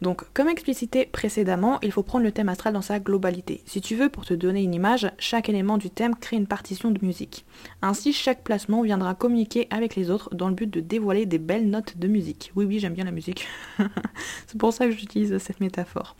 Donc 0.00 0.24
comme 0.32 0.48
explicité 0.48 1.04
précédemment, 1.04 1.78
il 1.82 1.92
faut 1.92 2.02
prendre 2.02 2.24
le 2.24 2.32
thème 2.32 2.48
astral 2.48 2.72
dans 2.72 2.80
sa 2.80 3.00
globalité. 3.00 3.62
Si 3.66 3.82
tu 3.82 3.96
veux, 3.96 4.08
pour 4.08 4.24
te 4.24 4.32
donner 4.32 4.62
une 4.62 4.72
image, 4.72 5.10
chaque 5.18 5.50
élément 5.50 5.76
du 5.76 5.90
thème 5.90 6.16
crée 6.16 6.36
une 6.36 6.46
partition 6.46 6.90
de 6.90 7.04
musique. 7.04 7.44
Ainsi, 7.82 8.14
chaque 8.14 8.42
placement 8.42 8.82
viendra 8.82 9.14
communiquer 9.14 9.66
avec 9.70 9.96
les 9.96 10.10
autres 10.10 10.34
dans 10.34 10.48
le 10.48 10.54
but 10.54 10.70
de 10.70 10.80
dévoiler 10.80 11.26
des 11.26 11.38
belles 11.38 11.68
notes 11.68 11.98
de 11.98 12.08
musique. 12.08 12.50
Oui, 12.56 12.64
oui, 12.64 12.78
j'aime 12.78 12.94
bien 12.94 13.04
la 13.04 13.10
musique. 13.10 13.46
C'est 14.46 14.58
pour 14.58 14.72
ça 14.72 14.86
que 14.86 14.92
j'utilise 14.92 15.36
cette 15.36 15.60
métaphore. 15.60 16.16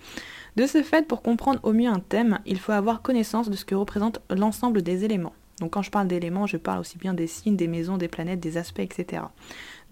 De 0.57 0.67
ce 0.67 0.83
fait, 0.83 1.07
pour 1.07 1.23
comprendre 1.23 1.61
au 1.63 1.73
mieux 1.73 1.89
un 1.89 2.01
thème, 2.01 2.41
il 2.47 2.59
faut 2.59 2.73
avoir 2.73 3.03
connaissance 3.03 3.49
de 3.49 3.57
ce 3.57 3.65
que 3.65 3.75
représente 3.75 4.21
l'ensemble 4.31 4.83
des 4.83 5.05
éléments. 5.05 5.33
Donc 5.61 5.73
quand 5.73 5.83
je 5.83 5.91
parle 5.91 6.09
d'éléments, 6.09 6.47
je 6.47 6.57
parle 6.57 6.81
aussi 6.81 6.99
bien 6.99 7.15
des 7.15 7.27
signes, 7.27 7.57
des 7.57 7.69
maisons, 7.69 7.99
des 7.99 8.09
planètes, 8.09 8.41
des 8.41 8.57
aspects, 8.57 8.81
etc. 8.81 9.23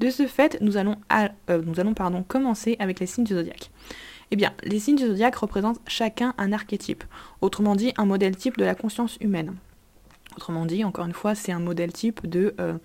De 0.01 0.11
ce 0.11 0.27
fait, 0.27 0.59
nous 0.61 0.77
allons, 0.77 0.97
euh, 1.51 1.63
nous 1.65 1.79
allons 1.79 1.95
pardon, 1.95 2.23
commencer 2.23 2.77
avec 2.79 3.01
les 3.01 3.07
signes 3.07 3.25
du 3.25 3.35
zodiaque. 3.35 3.71
Eh 4.31 4.37
bien, 4.37 4.53
les 4.63 4.79
signes 4.79 4.97
du 4.97 5.07
zodiaque 5.07 5.37
représentent 5.37 5.81
chacun 5.87 6.35
un 6.39 6.53
archétype, 6.53 7.05
autrement 7.41 7.77
dit 7.77 7.93
un 7.97 8.05
modèle 8.05 8.37
type 8.37 8.57
de 8.59 8.65
la 8.65 8.75
conscience 8.75 9.17
humaine. 9.21 9.57
Autrement 10.37 10.67
dit, 10.67 10.85
encore 10.85 11.07
une 11.07 11.15
fois, 11.15 11.35
c'est 11.35 11.53
un 11.53 11.61
modèle 11.61 11.93
type 11.93 12.21
euh, 12.35 12.79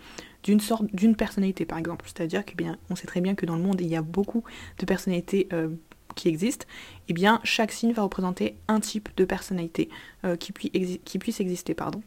d'une 0.44 0.60
sorte 0.60 0.86
d'une 0.94 1.16
personnalité 1.16 1.66
par 1.66 1.78
exemple. 1.78 2.06
C'est-à-dire 2.08 2.46
que 2.46 2.56
bien, 2.56 2.78
on 2.90 2.96
sait 2.96 3.08
très 3.08 3.22
bien 3.22 3.36
que 3.36 3.46
dans 3.46 3.56
le 3.56 3.62
monde 3.62 3.80
il 3.80 3.88
y 3.88 3.96
a 3.96 4.02
beaucoup 4.02 4.44
de 4.80 4.86
personnalités 4.86 5.48
euh, 5.54 5.70
qui 6.15 6.27
existe, 6.27 6.68
eh 7.10 7.13
bien 7.13 7.39
chaque 7.44 7.71
signe 7.71 7.94
va 7.94 8.04
représenter 8.04 8.56
un 8.68 8.80
type 8.80 9.10
de 9.18 9.25
personnalité 9.25 9.89
euh, 10.25 10.36
qui, 10.36 10.51
puisse 10.51 11.39
exister. 11.39 11.74
Pardon. 11.74 12.01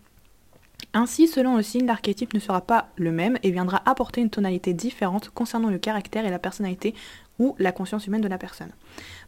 Ainsi, 0.92 1.26
selon 1.28 1.56
le 1.56 1.62
signe, 1.62 1.86
l'archétype 1.86 2.34
ne 2.34 2.38
sera 2.38 2.60
pas 2.60 2.88
le 2.96 3.12
même 3.12 3.38
et 3.42 3.50
viendra 3.50 3.82
apporter 3.86 4.20
une 4.20 4.30
tonalité 4.30 4.72
différente 4.72 5.30
concernant 5.30 5.70
le 5.70 5.78
caractère 5.78 6.26
et 6.26 6.30
la 6.30 6.38
personnalité 6.38 6.94
ou 7.38 7.54
la 7.58 7.72
conscience 7.72 8.06
humaine 8.06 8.22
de 8.22 8.28
la 8.28 8.38
personne. 8.38 8.70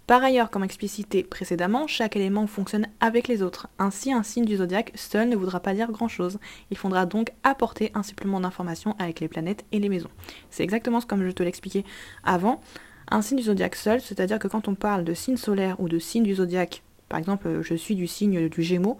Par 0.06 0.24
ailleurs, 0.24 0.50
comme 0.50 0.64
explicité 0.64 1.22
précédemment, 1.22 1.86
chaque 1.86 2.16
élément 2.16 2.46
fonctionne 2.46 2.86
avec 3.00 3.28
les 3.28 3.42
autres. 3.42 3.68
Ainsi, 3.78 4.10
un 4.12 4.22
signe 4.22 4.46
du 4.46 4.56
zodiaque 4.56 4.92
seul 4.94 5.28
ne 5.28 5.36
voudra 5.36 5.60
pas 5.60 5.74
dire 5.74 5.92
grand-chose. 5.92 6.38
Il 6.70 6.78
faudra 6.78 7.04
donc 7.04 7.32
apporter 7.42 7.90
un 7.94 8.02
supplément 8.02 8.40
d'informations 8.40 8.96
avec 8.98 9.20
les 9.20 9.28
planètes 9.28 9.66
et 9.70 9.78
les 9.78 9.90
maisons. 9.90 10.08
C'est 10.48 10.64
exactement 10.64 11.02
comme 11.02 11.26
je 11.26 11.30
te 11.30 11.42
l'expliquais 11.42 11.84
avant 12.24 12.62
un 13.10 13.22
signe 13.22 13.38
du 13.38 13.44
zodiaque 13.44 13.76
seul, 13.76 14.00
c'est-à-dire 14.00 14.38
que 14.38 14.48
quand 14.48 14.68
on 14.68 14.74
parle 14.74 15.04
de 15.04 15.14
signe 15.14 15.36
solaire 15.36 15.80
ou 15.80 15.88
de 15.88 15.98
signe 15.98 16.22
du 16.22 16.34
zodiaque, 16.34 16.82
par 17.08 17.18
exemple 17.18 17.60
je 17.62 17.74
suis 17.74 17.94
du 17.94 18.06
signe 18.06 18.48
du 18.48 18.62
Gémeaux, 18.62 18.98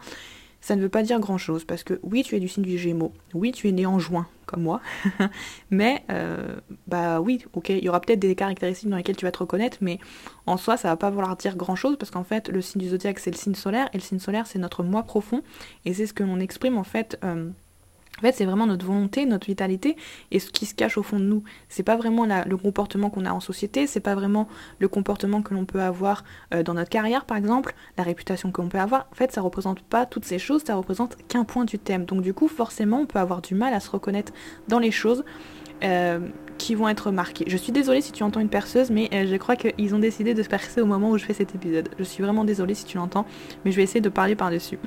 ça 0.60 0.76
ne 0.76 0.82
veut 0.82 0.88
pas 0.88 1.02
dire 1.02 1.20
grand-chose 1.20 1.64
parce 1.64 1.84
que 1.84 2.00
oui 2.02 2.22
tu 2.22 2.36
es 2.36 2.40
du 2.40 2.48
signe 2.48 2.64
du 2.64 2.78
Gémeaux, 2.78 3.12
oui 3.34 3.52
tu 3.52 3.68
es 3.68 3.72
né 3.72 3.86
en 3.86 3.98
juin 3.98 4.26
comme 4.46 4.62
moi, 4.62 4.80
mais 5.70 6.04
euh, 6.10 6.56
bah 6.86 7.20
oui 7.20 7.44
ok 7.52 7.68
il 7.68 7.84
y 7.84 7.88
aura 7.88 8.00
peut-être 8.00 8.18
des 8.18 8.34
caractéristiques 8.34 8.88
dans 8.88 8.96
lesquelles 8.96 9.16
tu 9.16 9.26
vas 9.26 9.32
te 9.32 9.38
reconnaître, 9.38 9.78
mais 9.80 9.98
en 10.46 10.56
soi 10.56 10.76
ça 10.76 10.88
va 10.88 10.96
pas 10.96 11.10
vouloir 11.10 11.36
dire 11.36 11.56
grand-chose 11.56 11.96
parce 11.98 12.10
qu'en 12.10 12.24
fait 12.24 12.48
le 12.48 12.62
signe 12.62 12.80
du 12.80 12.88
zodiaque 12.88 13.18
c'est 13.18 13.30
le 13.30 13.36
signe 13.36 13.54
solaire 13.54 13.88
et 13.92 13.98
le 13.98 14.02
signe 14.02 14.18
solaire 14.18 14.46
c'est 14.46 14.58
notre 14.58 14.82
moi 14.82 15.02
profond 15.02 15.42
et 15.84 15.94
c'est 15.94 16.06
ce 16.06 16.14
que 16.14 16.24
l'on 16.24 16.40
exprime 16.40 16.78
en 16.78 16.84
fait. 16.84 17.18
Euh, 17.24 17.50
en 18.18 18.20
fait, 18.20 18.32
c'est 18.32 18.44
vraiment 18.44 18.66
notre 18.66 18.84
volonté, 18.84 19.26
notre 19.26 19.46
vitalité 19.46 19.96
et 20.30 20.40
ce 20.40 20.50
qui 20.50 20.66
se 20.66 20.74
cache 20.74 20.98
au 20.98 21.02
fond 21.02 21.18
de 21.18 21.24
nous. 21.24 21.44
C'est 21.68 21.84
pas 21.84 21.96
vraiment 21.96 22.26
le 22.26 22.56
comportement 22.56 23.10
qu'on 23.10 23.24
a 23.24 23.32
en 23.32 23.40
société, 23.40 23.86
c'est 23.86 24.00
pas 24.00 24.14
vraiment 24.14 24.48
le 24.80 24.88
comportement 24.88 25.40
que 25.42 25.54
l'on 25.54 25.64
peut 25.64 25.80
avoir 25.80 26.24
euh, 26.52 26.62
dans 26.62 26.74
notre 26.74 26.90
carrière, 26.90 27.24
par 27.24 27.36
exemple, 27.36 27.74
la 27.96 28.02
réputation 28.02 28.50
qu'on 28.50 28.68
peut 28.68 28.78
avoir. 28.78 29.06
En 29.12 29.14
fait, 29.14 29.30
ça 29.30 29.40
représente 29.40 29.82
pas 29.82 30.04
toutes 30.04 30.24
ces 30.24 30.38
choses, 30.38 30.64
ça 30.64 30.74
représente 30.74 31.16
qu'un 31.28 31.44
point 31.44 31.64
du 31.64 31.78
thème. 31.78 32.04
Donc, 32.04 32.22
du 32.22 32.34
coup, 32.34 32.48
forcément, 32.48 33.00
on 33.00 33.06
peut 33.06 33.20
avoir 33.20 33.40
du 33.40 33.54
mal 33.54 33.72
à 33.72 33.80
se 33.80 33.90
reconnaître 33.90 34.32
dans 34.68 34.78
les 34.78 34.90
choses. 34.90 35.24
Euh, 35.84 36.18
qui 36.58 36.74
vont 36.74 36.88
être 36.88 37.12
marquées. 37.12 37.44
Je 37.46 37.56
suis 37.56 37.70
désolée 37.70 38.00
si 38.00 38.10
tu 38.10 38.24
entends 38.24 38.40
une 38.40 38.48
perceuse, 38.48 38.90
mais 38.90 39.08
euh, 39.12 39.28
je 39.28 39.36
crois 39.36 39.54
qu'ils 39.54 39.94
ont 39.94 40.00
décidé 40.00 40.34
de 40.34 40.42
se 40.42 40.48
percer 40.48 40.80
au 40.80 40.86
moment 40.86 41.10
où 41.10 41.16
je 41.16 41.24
fais 41.24 41.32
cet 41.32 41.54
épisode. 41.54 41.88
Je 42.00 42.02
suis 42.02 42.20
vraiment 42.20 42.44
désolée 42.44 42.74
si 42.74 42.84
tu 42.84 42.96
l'entends, 42.96 43.26
mais 43.64 43.70
je 43.70 43.76
vais 43.76 43.84
essayer 43.84 44.00
de 44.00 44.08
parler 44.08 44.34
par-dessus. 44.34 44.80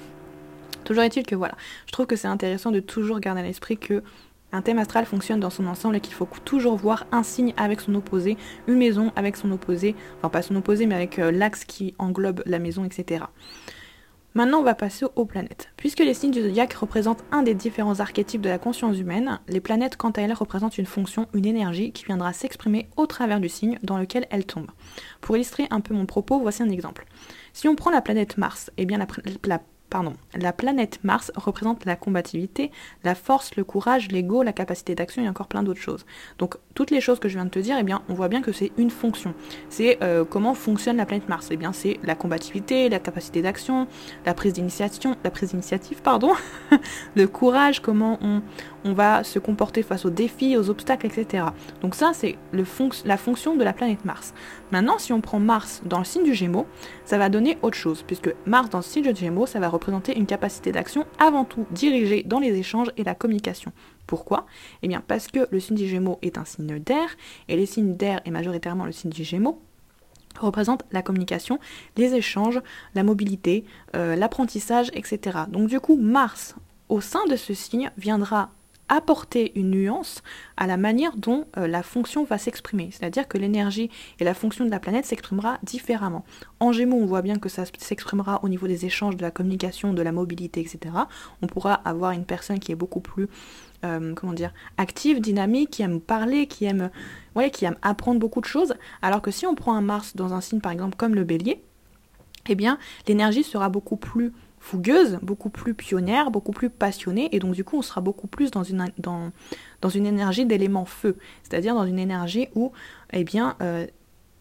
Toujours 0.83 1.03
est-il 1.03 1.25
que 1.25 1.35
voilà, 1.35 1.55
je 1.85 1.91
trouve 1.91 2.05
que 2.05 2.15
c'est 2.15 2.27
intéressant 2.27 2.71
de 2.71 2.79
toujours 2.79 3.19
garder 3.19 3.41
à 3.41 3.43
l'esprit 3.43 3.77
que 3.77 4.03
Un 4.51 4.61
thème 4.61 4.79
astral 4.79 5.05
fonctionne 5.05 5.39
dans 5.39 5.49
son 5.49 5.65
ensemble 5.67 5.95
et 5.95 6.01
qu'il 6.01 6.13
faut 6.13 6.27
toujours 6.43 6.75
voir 6.75 7.05
un 7.11 7.23
signe 7.23 7.53
avec 7.55 7.79
son 7.79 7.95
opposé, 7.95 8.37
une 8.67 8.77
maison 8.77 9.11
avec 9.15 9.37
son 9.37 9.51
opposé, 9.51 9.95
enfin 10.17 10.29
pas 10.29 10.41
son 10.41 10.55
opposé 10.55 10.85
mais 10.85 10.95
avec 10.95 11.19
euh, 11.19 11.31
l'axe 11.31 11.63
qui 11.63 11.93
englobe 11.99 12.43
la 12.45 12.59
maison, 12.59 12.83
etc. 12.83 13.25
Maintenant, 14.33 14.59
on 14.59 14.63
va 14.63 14.75
passer 14.75 15.05
aux 15.17 15.25
planètes. 15.25 15.69
Puisque 15.75 15.99
les 15.99 16.13
signes 16.13 16.31
du 16.31 16.41
zodiaque 16.41 16.73
représentent 16.73 17.23
un 17.33 17.43
des 17.43 17.53
différents 17.53 17.99
archétypes 17.99 18.39
de 18.39 18.47
la 18.47 18.59
conscience 18.59 18.97
humaine, 18.97 19.41
les 19.49 19.59
planètes, 19.59 19.97
quant 19.97 20.11
à 20.11 20.21
elles, 20.21 20.31
représentent 20.31 20.77
une 20.77 20.85
fonction, 20.85 21.27
une 21.33 21.45
énergie 21.45 21.91
qui 21.91 22.05
viendra 22.05 22.31
s'exprimer 22.31 22.87
au 22.95 23.07
travers 23.07 23.41
du 23.41 23.49
signe 23.49 23.77
dans 23.83 23.97
lequel 23.97 24.27
elles 24.29 24.45
tombent. 24.45 24.71
Pour 25.19 25.35
illustrer 25.35 25.67
un 25.69 25.81
peu 25.81 25.93
mon 25.93 26.05
propos, 26.05 26.39
voici 26.39 26.63
un 26.63 26.69
exemple. 26.69 27.05
Si 27.51 27.67
on 27.67 27.75
prend 27.75 27.91
la 27.91 28.01
planète 28.01 28.37
Mars, 28.37 28.71
eh 28.77 28.85
bien 28.85 28.97
la, 28.97 29.07
la 29.43 29.59
Pardon. 29.91 30.13
La 30.33 30.53
planète 30.53 30.99
Mars 31.03 31.33
représente 31.35 31.83
la 31.83 31.97
combativité, 31.97 32.71
la 33.03 33.13
force, 33.13 33.57
le 33.57 33.65
courage, 33.65 34.07
l'ego, 34.07 34.41
la 34.41 34.53
capacité 34.53 34.95
d'action 34.95 35.21
et 35.21 35.27
encore 35.27 35.47
plein 35.47 35.63
d'autres 35.63 35.81
choses. 35.81 36.05
Donc 36.37 36.55
toutes 36.75 36.91
les 36.91 37.01
choses 37.01 37.19
que 37.19 37.27
je 37.27 37.33
viens 37.33 37.43
de 37.43 37.49
te 37.49 37.59
dire, 37.59 37.75
eh 37.77 37.83
bien, 37.83 38.01
on 38.07 38.13
voit 38.13 38.29
bien 38.29 38.41
que 38.41 38.53
c'est 38.53 38.71
une 38.77 38.89
fonction. 38.89 39.33
C'est 39.67 40.01
euh, 40.01 40.23
comment 40.23 40.53
fonctionne 40.53 40.95
la 40.95 41.05
planète 41.05 41.27
Mars. 41.27 41.49
Eh 41.51 41.57
bien, 41.57 41.73
c'est 41.73 41.99
la 42.03 42.15
combativité, 42.15 42.87
la 42.87 42.99
capacité 42.99 43.41
d'action, 43.41 43.85
la 44.25 44.33
prise 44.33 44.53
d'initiation, 44.53 45.17
la 45.25 45.29
prise 45.29 45.49
d'initiative, 45.49 46.01
pardon, 46.01 46.31
le 47.17 47.27
courage, 47.27 47.81
comment 47.81 48.17
on, 48.21 48.41
on 48.83 48.93
va 48.93 49.23
se 49.23 49.39
comporter 49.39 49.83
face 49.83 50.05
aux 50.05 50.09
défis, 50.09 50.57
aux 50.57 50.69
obstacles, 50.69 51.07
etc. 51.07 51.45
Donc 51.81 51.95
ça, 51.95 52.11
c'est 52.13 52.37
la 52.53 53.17
fonction 53.17 53.55
de 53.55 53.63
la 53.63 53.73
planète 53.73 54.05
Mars. 54.05 54.33
Maintenant, 54.71 54.97
si 54.97 55.13
on 55.13 55.21
prend 55.21 55.39
Mars 55.39 55.81
dans 55.85 55.99
le 55.99 56.05
signe 56.05 56.23
du 56.23 56.33
Gémeaux, 56.33 56.67
ça 57.05 57.17
va 57.17 57.29
donner 57.29 57.57
autre 57.61 57.77
chose, 57.77 58.03
puisque 58.05 58.33
Mars 58.45 58.69
dans 58.69 58.79
le 58.79 58.83
signe 58.83 59.11
du 59.11 59.19
Gémeaux, 59.19 59.45
ça 59.45 59.59
va 59.59 59.69
représenter 59.69 60.17
une 60.17 60.25
capacité 60.25 60.71
d'action 60.71 61.05
avant 61.19 61.45
tout 61.45 61.65
dirigée 61.71 62.23
dans 62.23 62.39
les 62.39 62.57
échanges 62.57 62.91
et 62.97 63.03
la 63.03 63.15
communication. 63.15 63.71
Pourquoi? 64.07 64.45
Eh 64.81 64.87
bien 64.87 65.03
parce 65.05 65.27
que 65.27 65.47
le 65.51 65.59
signe 65.59 65.77
du 65.77 65.87
Gémeaux 65.87 66.19
est 66.21 66.37
un 66.37 66.45
signe 66.45 66.79
d'air, 66.79 67.09
et 67.47 67.55
les 67.55 67.65
signes 67.65 67.95
d'air, 67.95 68.21
et 68.25 68.31
majoritairement 68.31 68.85
le 68.85 68.91
signe 68.91 69.11
du 69.11 69.23
Gémeaux, 69.23 69.61
représentent 70.39 70.85
la 70.91 71.01
communication, 71.01 71.59
les 71.97 72.15
échanges, 72.15 72.61
la 72.95 73.03
mobilité, 73.03 73.65
euh, 73.95 74.15
l'apprentissage, 74.15 74.89
etc. 74.93 75.39
Donc 75.49 75.67
du 75.67 75.79
coup, 75.79 75.97
Mars, 75.97 76.55
au 76.89 77.01
sein 77.01 77.25
de 77.29 77.35
ce 77.35 77.53
signe, 77.53 77.91
viendra 77.97 78.51
apporter 78.91 79.57
une 79.57 79.71
nuance 79.71 80.21
à 80.57 80.67
la 80.67 80.75
manière 80.75 81.15
dont 81.15 81.45
euh, 81.57 81.65
la 81.65 81.81
fonction 81.81 82.25
va 82.25 82.37
s'exprimer. 82.37 82.89
C'est-à-dire 82.91 83.25
que 83.25 83.37
l'énergie 83.37 83.89
et 84.19 84.25
la 84.25 84.33
fonction 84.33 84.65
de 84.65 84.69
la 84.69 84.81
planète 84.81 85.05
s'exprimera 85.05 85.59
différemment. 85.63 86.25
En 86.59 86.73
Gémeaux, 86.73 86.97
on 86.97 87.05
voit 87.05 87.21
bien 87.21 87.39
que 87.39 87.47
ça 87.47 87.63
s'exprimera 87.77 88.41
au 88.43 88.49
niveau 88.49 88.67
des 88.67 88.85
échanges, 88.85 89.15
de 89.15 89.21
la 89.21 89.31
communication, 89.31 89.93
de 89.93 90.01
la 90.01 90.11
mobilité, 90.11 90.59
etc. 90.59 90.93
On 91.41 91.47
pourra 91.47 91.73
avoir 91.73 92.11
une 92.11 92.25
personne 92.25 92.59
qui 92.59 92.73
est 92.73 92.75
beaucoup 92.75 92.99
plus 92.99 93.29
euh, 93.85 94.13
comment 94.13 94.33
dire, 94.33 94.53
active, 94.77 95.21
dynamique, 95.21 95.71
qui 95.71 95.83
aime 95.83 96.01
parler, 96.01 96.45
qui 96.45 96.65
aime, 96.65 96.91
qui 97.53 97.63
aime 97.63 97.77
apprendre 97.81 98.19
beaucoup 98.19 98.41
de 98.41 98.45
choses. 98.45 98.75
Alors 99.01 99.21
que 99.21 99.31
si 99.31 99.47
on 99.47 99.55
prend 99.55 99.73
un 99.73 99.81
Mars 99.81 100.17
dans 100.17 100.33
un 100.33 100.41
signe 100.41 100.59
par 100.59 100.73
exemple 100.73 100.97
comme 100.97 101.15
le 101.15 101.23
Bélier, 101.23 101.63
eh 102.49 102.55
bien 102.55 102.77
l'énergie 103.07 103.43
sera 103.43 103.69
beaucoup 103.69 103.95
plus 103.95 104.33
fougueuse, 104.61 105.19
beaucoup 105.21 105.49
plus 105.49 105.73
pionnière, 105.73 106.31
beaucoup 106.31 106.51
plus 106.53 106.69
passionnée, 106.69 107.29
et 107.35 107.39
donc 107.39 107.53
du 107.53 107.63
coup 107.63 107.77
on 107.77 107.81
sera 107.81 107.99
beaucoup 107.99 108.27
plus 108.27 108.51
dans 108.51 108.63
une, 108.63 108.85
dans, 108.99 109.31
dans 109.81 109.89
une 109.89 110.05
énergie 110.05 110.45
d'élément 110.45 110.85
feu, 110.85 111.17
c'est-à-dire 111.43 111.75
dans 111.75 111.85
une 111.85 111.99
énergie 111.99 112.47
où 112.55 112.71
eh 113.11 113.23
bien, 113.23 113.55
euh, 113.61 113.87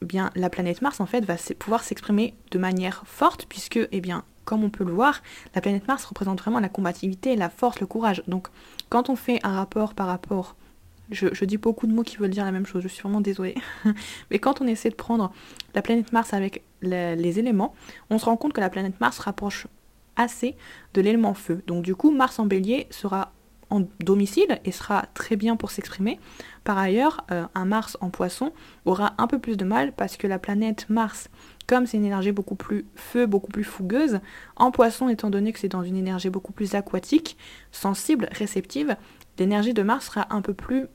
bien 0.02 0.30
la 0.36 0.50
planète 0.50 0.82
Mars 0.82 1.00
en 1.00 1.06
fait 1.06 1.24
va 1.24 1.36
pouvoir 1.58 1.82
s'exprimer 1.82 2.34
de 2.50 2.58
manière 2.58 3.02
forte, 3.06 3.46
puisque 3.48 3.80
eh 3.90 4.00
bien, 4.00 4.24
comme 4.44 4.62
on 4.62 4.70
peut 4.70 4.84
le 4.84 4.92
voir, 4.92 5.22
la 5.54 5.60
planète 5.60 5.88
Mars 5.88 6.04
représente 6.04 6.40
vraiment 6.40 6.60
la 6.60 6.68
combativité, 6.68 7.34
la 7.34 7.48
force, 7.48 7.80
le 7.80 7.86
courage. 7.86 8.22
Donc 8.28 8.48
quand 8.90 9.08
on 9.08 9.16
fait 9.16 9.40
un 9.42 9.54
rapport 9.56 9.94
par 9.94 10.06
rapport 10.06 10.54
je, 11.10 11.44
dis 11.44 11.56
beaucoup 11.56 11.86
de 11.86 11.92
mots 11.92 12.02
qui 12.02 12.16
veulent 12.16 12.30
dire 12.30 12.44
la 12.44 12.52
même 12.52 12.66
chose, 12.66 12.82
je 12.82 12.88
suis 12.88 13.02
vraiment 13.02 13.20
désolée. 13.20 13.56
Mais 14.30 14.38
quand 14.38 14.60
on 14.60 14.66
essaie 14.66 14.90
de 14.90 14.94
prendre 14.94 15.32
la 15.74 15.82
planète 15.82 16.12
Mars 16.12 16.32
avec 16.32 16.62
les, 16.82 17.38
éléments, 17.38 17.74
on 18.10 18.18
se 18.18 18.24
rend 18.26 18.36
compte 18.36 18.52
que 18.52 18.60
la 18.60 18.70
planète 18.70 19.00
Mars 19.00 19.18
rapproche 19.18 19.66
assez 20.16 20.56
de 20.94 21.00
l'élément 21.00 21.34
feu. 21.34 21.62
Donc 21.66 21.82
du 21.82 21.94
coup, 21.94 22.10
Mars 22.10 22.38
en 22.38 22.46
bélier 22.46 22.86
sera 22.90 23.32
en 23.70 23.86
domicile 24.00 24.58
et 24.64 24.72
sera 24.72 25.06
très 25.14 25.36
bien 25.36 25.56
pour 25.56 25.70
s'exprimer. 25.70 26.18
Par 26.64 26.76
ailleurs, 26.76 27.24
euh, 27.30 27.46
un 27.54 27.64
Mars 27.64 27.96
en 28.00 28.10
poisson 28.10 28.52
aura 28.84 29.14
un 29.18 29.26
peu 29.26 29.38
plus 29.38 29.56
de 29.56 29.64
mal 29.64 29.92
parce 29.92 30.16
que 30.16 30.26
la 30.26 30.38
planète 30.38 30.86
Mars, 30.88 31.30
comme 31.66 31.86
c'est 31.86 31.96
une 31.96 32.04
énergie 32.04 32.32
beaucoup 32.32 32.56
plus 32.56 32.84
feu, 32.96 33.26
beaucoup 33.26 33.50
plus 33.50 33.64
fougueuse, 33.64 34.20
en 34.56 34.72
poisson 34.72 35.08
étant 35.08 35.30
donné 35.30 35.52
que 35.52 35.58
c'est 35.58 35.68
dans 35.68 35.84
une 35.84 35.96
énergie 35.96 36.30
beaucoup 36.30 36.52
plus 36.52 36.74
aquatique, 36.74 37.36
sensible, 37.70 38.28
réceptive, 38.32 38.96
l'énergie 39.38 39.72
de 39.72 39.82
Mars 39.82 40.06
sera 40.06 40.26
un 40.34 40.42
peu 40.42 40.52
plus 40.52 40.86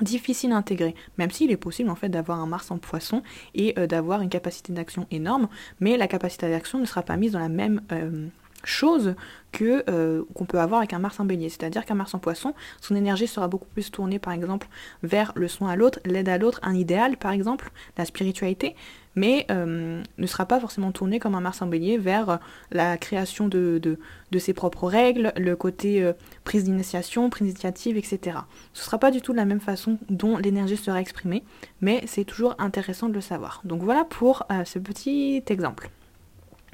difficile 0.00 0.52
à 0.52 0.56
intégrer, 0.56 0.94
même 1.18 1.30
s'il 1.30 1.50
est 1.50 1.56
possible 1.56 1.90
en 1.90 1.94
fait 1.94 2.08
d'avoir 2.08 2.38
un 2.40 2.46
Mars 2.46 2.70
en 2.70 2.78
poisson 2.78 3.22
et 3.54 3.78
euh, 3.78 3.86
d'avoir 3.86 4.22
une 4.22 4.28
capacité 4.28 4.72
d'action 4.72 5.06
énorme, 5.10 5.48
mais 5.80 5.96
la 5.96 6.08
capacité 6.08 6.48
d'action 6.48 6.78
ne 6.78 6.84
sera 6.84 7.02
pas 7.02 7.16
mise 7.16 7.32
dans 7.32 7.38
la 7.38 7.48
même 7.48 7.82
euh, 7.92 8.28
chose 8.64 9.14
que 9.52 9.84
euh, 9.88 10.24
qu'on 10.34 10.44
peut 10.44 10.60
avoir 10.60 10.78
avec 10.78 10.92
un 10.92 10.98
Mars 10.98 11.18
en 11.20 11.24
bélier. 11.24 11.48
C'est-à-dire 11.48 11.84
qu'un 11.84 11.94
Mars 11.94 12.14
en 12.14 12.18
poisson, 12.18 12.54
son 12.80 12.94
énergie 12.94 13.26
sera 13.26 13.48
beaucoup 13.48 13.68
plus 13.72 13.90
tournée 13.90 14.18
par 14.18 14.32
exemple 14.32 14.68
vers 15.02 15.32
le 15.34 15.48
soin 15.48 15.70
à 15.70 15.76
l'autre, 15.76 16.00
l'aide 16.04 16.28
à 16.28 16.38
l'autre, 16.38 16.60
un 16.62 16.74
idéal 16.74 17.16
par 17.16 17.32
exemple, 17.32 17.70
la 17.96 18.04
spiritualité, 18.04 18.74
mais 19.18 19.46
euh, 19.50 20.02
ne 20.16 20.26
sera 20.26 20.46
pas 20.46 20.60
forcément 20.60 20.92
tourné 20.92 21.18
comme 21.18 21.34
un 21.34 21.40
Mars 21.40 21.60
en 21.60 21.66
bélier 21.66 21.98
vers 21.98 22.30
euh, 22.30 22.36
la 22.70 22.96
création 22.96 23.48
de, 23.48 23.98
ses 24.38 24.54
propres 24.54 24.86
règles, 24.86 25.32
le 25.36 25.56
côté 25.56 26.12
prise 26.44 26.64
d'initiation, 26.64 27.28
prise 27.30 27.48
d'initiative, 27.48 27.96
etc. 27.96 28.38
Ce 28.72 28.80
ne 28.80 28.84
sera 28.84 28.98
pas 28.98 29.10
du 29.10 29.20
tout 29.20 29.32
la 29.32 29.44
même 29.44 29.60
façon 29.60 29.98
dont 30.08 30.36
l'énergie 30.36 30.76
sera 30.76 31.00
exprimée, 31.00 31.42
mais 31.80 32.02
c'est 32.06 32.24
toujours 32.24 32.54
intéressant 32.58 33.08
de 33.08 33.14
le 33.14 33.20
savoir. 33.20 33.60
Donc 33.64 33.82
voilà 33.82 34.04
pour 34.04 34.46
ce 34.64 34.78
petit 34.78 35.42
exemple. 35.48 35.90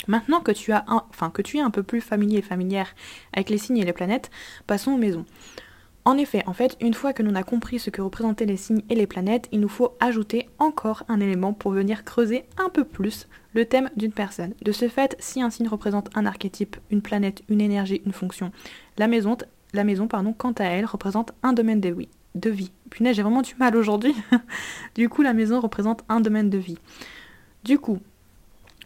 Maintenant 0.07 0.41
que 0.41 0.53
tu, 0.53 0.73
as 0.73 0.85
que 1.33 1.43
tu 1.43 1.59
es 1.59 1.61
un 1.61 1.71
peu 1.71 1.83
plus 1.83 2.01
familier 2.01 2.39
et 2.39 2.43
familière 2.43 2.95
avec 3.33 3.49
les 3.49 3.59
signes 3.59 3.79
et 3.79 3.85
les 3.85 3.93
planètes, 3.93 4.31
passons 4.67 4.93
aux 4.93 4.99
maisons. 4.99 5.25
En 6.07 6.19
effet, 6.19 6.43
en 6.47 6.53
fait, 6.53 6.77
une 6.83 6.93
fois 6.93 7.15
que 7.15 7.23
l'on 7.23 7.35
a 7.35 7.43
compris 7.43 7.79
ce 7.79 7.89
que 7.89 8.03
représentaient 8.03 8.45
les 8.45 8.59
signes 8.59 8.83
et 8.91 8.95
les 8.95 9.07
planètes, 9.07 9.49
il 9.53 9.61
nous 9.61 9.71
faut 9.71 9.97
ajouter 10.01 10.49
encore 10.59 11.03
un 11.09 11.19
élément 11.19 11.55
pour 11.55 11.73
venir 11.73 12.05
creuser 12.05 12.45
un 12.59 12.69
peu 12.69 12.85
plus 12.85 13.27
le 13.55 13.65
thème 13.65 13.91
d'une 13.97 14.13
personne. 14.13 14.53
De 14.63 14.71
ce 14.71 14.89
fait, 14.89 15.17
si 15.19 15.41
un 15.41 15.49
signe 15.49 15.69
représente 15.69 16.11
un 16.15 16.27
archétype, 16.27 16.77
une 16.91 17.01
planète, 17.01 17.43
une 17.49 17.63
énergie, 17.63 18.03
une 18.05 18.13
fonction, 18.13 18.53
la 18.99 19.07
maison, 19.07 19.39
la 19.73 19.85
maison 19.85 20.07
quant 20.07 20.53
à 20.53 20.65
elle, 20.65 20.85
représente 20.85 21.33
un 21.43 21.55
domaine 21.55 21.81
de 21.81 21.89
vie. 21.89 22.09
De 22.35 22.51
vie. 22.51 22.73
Punaise, 22.91 23.17
j'ai 23.17 23.23
vraiment 23.23 23.43
du 23.43 23.55
mal 23.55 23.75
aujourd'hui. 23.75 24.15
du 24.95 25.09
coup, 25.09 25.23
la 25.23 25.33
maison 25.33 25.59
représente 25.61 26.05
un 26.11 26.21
domaine 26.21 26.51
de 26.51 26.59
vie. 26.59 26.79
Du 27.65 27.79
coup, 27.79 27.99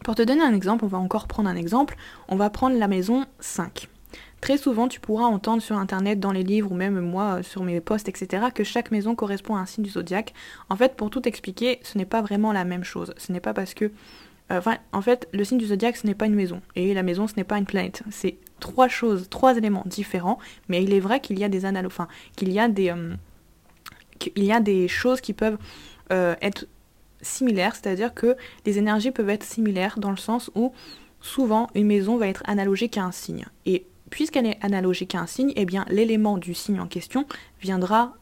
pour 0.04 0.14
te 0.14 0.22
donner 0.22 0.42
un 0.42 0.54
exemple, 0.54 0.84
on 0.84 0.88
va 0.88 0.98
encore 0.98 1.26
prendre 1.26 1.48
un 1.48 1.56
exemple, 1.56 1.96
on 2.28 2.36
va 2.36 2.48
prendre 2.48 2.78
la 2.78 2.86
maison 2.86 3.24
5. 3.40 3.88
Très 4.40 4.56
souvent, 4.56 4.88
tu 4.88 5.00
pourras 5.00 5.24
entendre 5.24 5.62
sur 5.62 5.76
internet, 5.76 6.20
dans 6.20 6.32
les 6.32 6.44
livres 6.44 6.70
ou 6.70 6.74
même 6.74 7.00
moi 7.00 7.38
euh, 7.38 7.42
sur 7.42 7.64
mes 7.64 7.80
posts, 7.80 8.08
etc., 8.08 8.46
que 8.54 8.62
chaque 8.62 8.90
maison 8.90 9.14
correspond 9.14 9.56
à 9.56 9.60
un 9.60 9.66
signe 9.66 9.84
du 9.84 9.90
zodiaque. 9.90 10.32
En 10.68 10.76
fait, 10.76 10.94
pour 10.94 11.10
tout 11.10 11.26
expliquer, 11.26 11.80
ce 11.82 11.98
n'est 11.98 12.04
pas 12.04 12.22
vraiment 12.22 12.52
la 12.52 12.64
même 12.64 12.84
chose. 12.84 13.12
Ce 13.16 13.32
n'est 13.32 13.40
pas 13.40 13.54
parce 13.54 13.74
que. 13.74 13.86
Euh, 14.50 14.58
enfin, 14.58 14.78
en 14.92 15.02
fait, 15.02 15.28
le 15.32 15.44
signe 15.44 15.58
du 15.58 15.66
zodiaque, 15.66 15.96
ce 15.96 16.06
n'est 16.06 16.14
pas 16.14 16.26
une 16.26 16.34
maison. 16.34 16.62
Et 16.76 16.94
la 16.94 17.02
maison, 17.02 17.26
ce 17.26 17.34
n'est 17.36 17.44
pas 17.44 17.58
une 17.58 17.66
planète. 17.66 18.02
C'est 18.10 18.36
trois 18.60 18.88
choses, 18.88 19.28
trois 19.28 19.56
éléments 19.56 19.82
différents. 19.86 20.38
Mais 20.68 20.82
il 20.82 20.92
est 20.92 21.00
vrai 21.00 21.20
qu'il 21.20 21.38
y 21.38 21.44
a 21.44 21.48
des 21.48 21.64
analogues. 21.64 21.92
Enfin, 21.92 22.08
qu'il 22.36 22.52
y 22.52 22.60
a 22.60 22.68
des. 22.68 22.90
Euh, 22.90 23.14
qu'il 24.18 24.44
y 24.44 24.52
a 24.52 24.60
des 24.60 24.88
choses 24.88 25.20
qui 25.20 25.32
peuvent 25.32 25.58
être 26.10 26.66
similaires, 27.20 27.76
c'est-à-dire 27.76 28.14
que 28.14 28.36
les 28.66 28.78
énergies 28.78 29.12
peuvent 29.12 29.28
être 29.28 29.44
similaires 29.44 29.98
dans 29.98 30.10
le 30.10 30.16
sens 30.16 30.50
où 30.54 30.72
souvent 31.20 31.68
une 31.74 31.86
maison 31.86 32.16
va 32.16 32.28
être 32.28 32.42
analogique 32.46 32.96
à 32.96 33.04
un 33.04 33.12
signe. 33.12 33.44
Et 33.66 33.86
puisqu'elle 34.10 34.46
est 34.46 34.58
analogique 34.62 35.14
à 35.14 35.20
un 35.20 35.26
signe, 35.26 35.52
eh 35.56 35.64
bien 35.64 35.84
l'élément 35.88 36.38
du 36.38 36.54
signe 36.54 36.80
en 36.80 36.86
question 36.86 37.26
viendra 37.60 38.14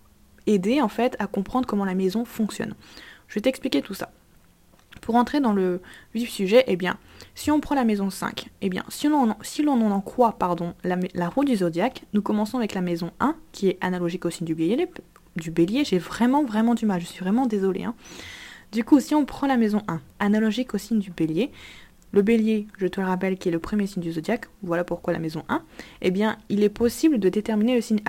aider 0.47 0.81
en 0.81 0.89
fait 0.89 1.17
à 1.19 1.27
comprendre 1.27 1.67
comment 1.67 1.85
la 1.85 1.95
maison 1.95 2.25
fonctionne. 2.25 2.75
Je 3.29 3.35
vais 3.35 3.41
t'expliquer 3.41 3.83
tout 3.83 3.95
ça. 3.95 4.11
Pour 5.01 5.15
entrer 5.17 5.41
dans 5.41 5.53
le 5.53 5.81
vif 6.15 6.31
sujet, 6.31 6.65
eh 6.67 6.77
bien, 6.77 6.99
si 7.35 7.51
on 7.51 7.61
prend 7.61 7.75
la 7.75 7.85
maison 7.85 8.11
5, 8.11 8.49
eh 8.63 8.69
bien, 8.69 8.85
si 8.89 9.09
l'on 9.09 9.91
en 9.91 10.01
croit 10.01 10.33
pardon, 10.39 10.75
la, 10.85 11.29
roue 11.29 11.45
du 11.45 11.57
zodiaque, 11.57 12.05
nous 12.13 12.23
commençons 12.23 12.59
avec 12.59 12.75
la 12.75 12.81
maison 12.81 13.11
1, 13.21 13.37
qui 13.53 13.69
est 13.69 13.79
analogique 13.81 14.25
au 14.25 14.31
signe 14.31 14.47
du 14.47 14.55
bélier. 14.55 14.89
Du 15.37 15.51
bélier, 15.51 15.85
j'ai 15.85 15.99
vraiment 15.99 16.45
vraiment 16.45 16.75
du 16.75 16.87
mal, 16.87 17.01
je 17.01 17.07
suis 17.07 17.23
vraiment 17.23 17.47
désolée. 17.47 17.85
Hein. 17.85 17.95
Du 18.73 18.85
coup, 18.85 19.01
si 19.01 19.15
on 19.15 19.25
prend 19.25 19.47
la 19.47 19.57
maison 19.57 19.83
1, 19.87 20.01
analogique 20.19 20.75
au 20.75 20.79
signe 20.79 20.99
du 20.99 21.11
bélier, 21.11 21.51
le 22.13 22.23
bélier, 22.23 22.67
je 22.79 22.87
te 22.87 23.01
le 23.01 23.07
rappelle, 23.07 23.37
qui 23.37 23.49
est 23.49 23.53
le 23.53 23.59
premier 23.59 23.87
signe 23.87 24.03
du 24.03 24.13
zodiaque, 24.13 24.47
voilà 24.63 24.85
pourquoi 24.85 25.13
la 25.13 25.19
maison 25.19 25.45
1, 25.49 25.63
eh 26.03 26.11
bien, 26.11 26.39
il 26.49 26.63
est 26.63 26.71
possible 26.71 27.19
de 27.19 27.29
déterminer 27.29 27.75
le 27.75 27.81
signe 27.81 28.01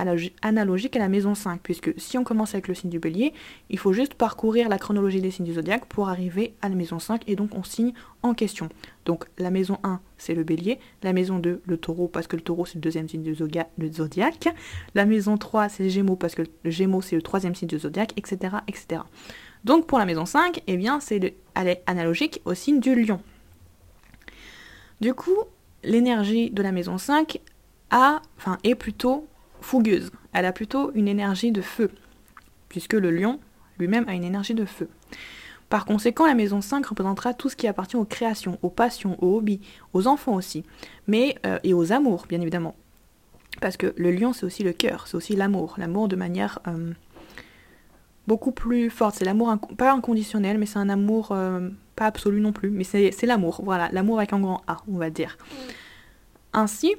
analogique 0.42 0.96
à 0.96 0.98
la 0.98 1.08
maison 1.08 1.34
5, 1.34 1.60
puisque 1.62 1.92
si 1.98 2.16
on 2.16 2.24
commence 2.24 2.54
avec 2.54 2.68
le 2.68 2.74
signe 2.74 2.90
du 2.90 2.98
bélier, 2.98 3.34
il 3.70 3.78
faut 3.78 3.92
juste 3.92 4.14
parcourir 4.14 4.68
la 4.68 4.78
chronologie 4.78 5.20
des 5.20 5.30
signes 5.30 5.46
du 5.46 5.54
zodiaque 5.54 5.86
pour 5.86 6.08
arriver 6.08 6.54
à 6.62 6.68
la 6.68 6.74
maison 6.74 6.98
5, 6.98 7.22
et 7.26 7.36
donc 7.36 7.50
on 7.54 7.62
signe 7.62 7.92
en 8.22 8.34
question. 8.34 8.68
Donc 9.04 9.26
la 9.36 9.50
maison 9.50 9.78
1, 9.82 10.00
c'est 10.16 10.34
le 10.34 10.44
bélier, 10.44 10.78
la 11.02 11.12
maison 11.12 11.38
2, 11.38 11.62
le 11.64 11.76
taureau, 11.76 12.08
parce 12.08 12.26
que 12.26 12.36
le 12.36 12.42
taureau, 12.42 12.66
c'est 12.66 12.76
le 12.76 12.80
deuxième 12.80 13.08
signe 13.08 13.22
du 13.22 13.34
zodiaque, 13.34 14.48
la 14.94 15.04
maison 15.04 15.36
3, 15.36 15.68
c'est 15.68 15.82
le 15.82 15.88
gémeaux, 15.88 16.16
parce 16.16 16.34
que 16.34 16.42
le 16.62 16.70
gémeaux, 16.70 17.02
c'est 17.02 17.16
le 17.16 17.22
troisième 17.22 17.54
signe 17.54 17.68
du 17.68 17.78
zodiaque, 17.78 18.12
etc., 18.16 18.56
etc. 18.68 19.02
Donc 19.64 19.86
pour 19.86 19.98
la 19.98 20.06
maison 20.06 20.24
5, 20.24 20.62
eh 20.66 20.76
bien, 20.76 21.00
c'est 21.00 21.34
elle 21.54 21.68
est 21.68 21.82
analogique 21.86 22.40
au 22.44 22.54
signe 22.54 22.80
du 22.80 22.94
lion. 22.94 23.20
Du 25.00 25.14
coup, 25.14 25.36
l'énergie 25.84 26.50
de 26.50 26.62
la 26.62 26.72
maison 26.72 26.98
5 26.98 27.40
a, 27.90 28.20
enfin, 28.36 28.58
est 28.64 28.74
plutôt 28.74 29.26
fougueuse. 29.60 30.10
Elle 30.32 30.44
a 30.44 30.52
plutôt 30.52 30.92
une 30.94 31.08
énergie 31.08 31.52
de 31.52 31.62
feu, 31.62 31.90
puisque 32.68 32.94
le 32.94 33.10
lion 33.10 33.38
lui-même 33.78 34.08
a 34.08 34.14
une 34.14 34.24
énergie 34.24 34.54
de 34.54 34.64
feu. 34.64 34.88
Par 35.68 35.84
conséquent, 35.84 36.26
la 36.26 36.34
maison 36.34 36.60
5 36.60 36.86
représentera 36.86 37.34
tout 37.34 37.48
ce 37.48 37.56
qui 37.56 37.68
appartient 37.68 37.96
aux 37.96 38.04
créations, 38.04 38.58
aux 38.62 38.70
passions, 38.70 39.22
aux 39.22 39.36
hobbies, 39.36 39.60
aux 39.92 40.06
enfants 40.06 40.34
aussi, 40.34 40.64
mais 41.06 41.36
euh, 41.46 41.58
et 41.62 41.74
aux 41.74 41.92
amours, 41.92 42.26
bien 42.28 42.40
évidemment. 42.40 42.74
Parce 43.60 43.76
que 43.76 43.92
le 43.96 44.10
lion, 44.10 44.32
c'est 44.32 44.46
aussi 44.46 44.62
le 44.62 44.72
cœur, 44.72 45.06
c'est 45.06 45.16
aussi 45.16 45.36
l'amour, 45.36 45.74
l'amour 45.76 46.08
de 46.08 46.16
manière 46.16 46.60
euh, 46.66 46.92
beaucoup 48.28 48.52
plus 48.52 48.90
forte. 48.90 49.16
C'est 49.16 49.24
l'amour 49.24 49.56
pas 49.76 49.92
inconditionnel, 49.92 50.58
mais 50.58 50.66
c'est 50.66 50.78
un 50.78 50.90
amour 50.90 51.30
euh, 51.32 51.70
pas 51.96 52.06
absolu 52.06 52.40
non 52.40 52.52
plus, 52.52 52.70
mais 52.70 52.84
c'est 52.84 53.22
l'amour, 53.22 53.62
voilà, 53.64 53.88
l'amour 53.90 54.18
avec 54.18 54.32
un 54.32 54.38
grand 54.38 54.62
A, 54.68 54.76
on 54.92 54.98
va 54.98 55.10
dire. 55.10 55.36
Ainsi, 56.52 56.94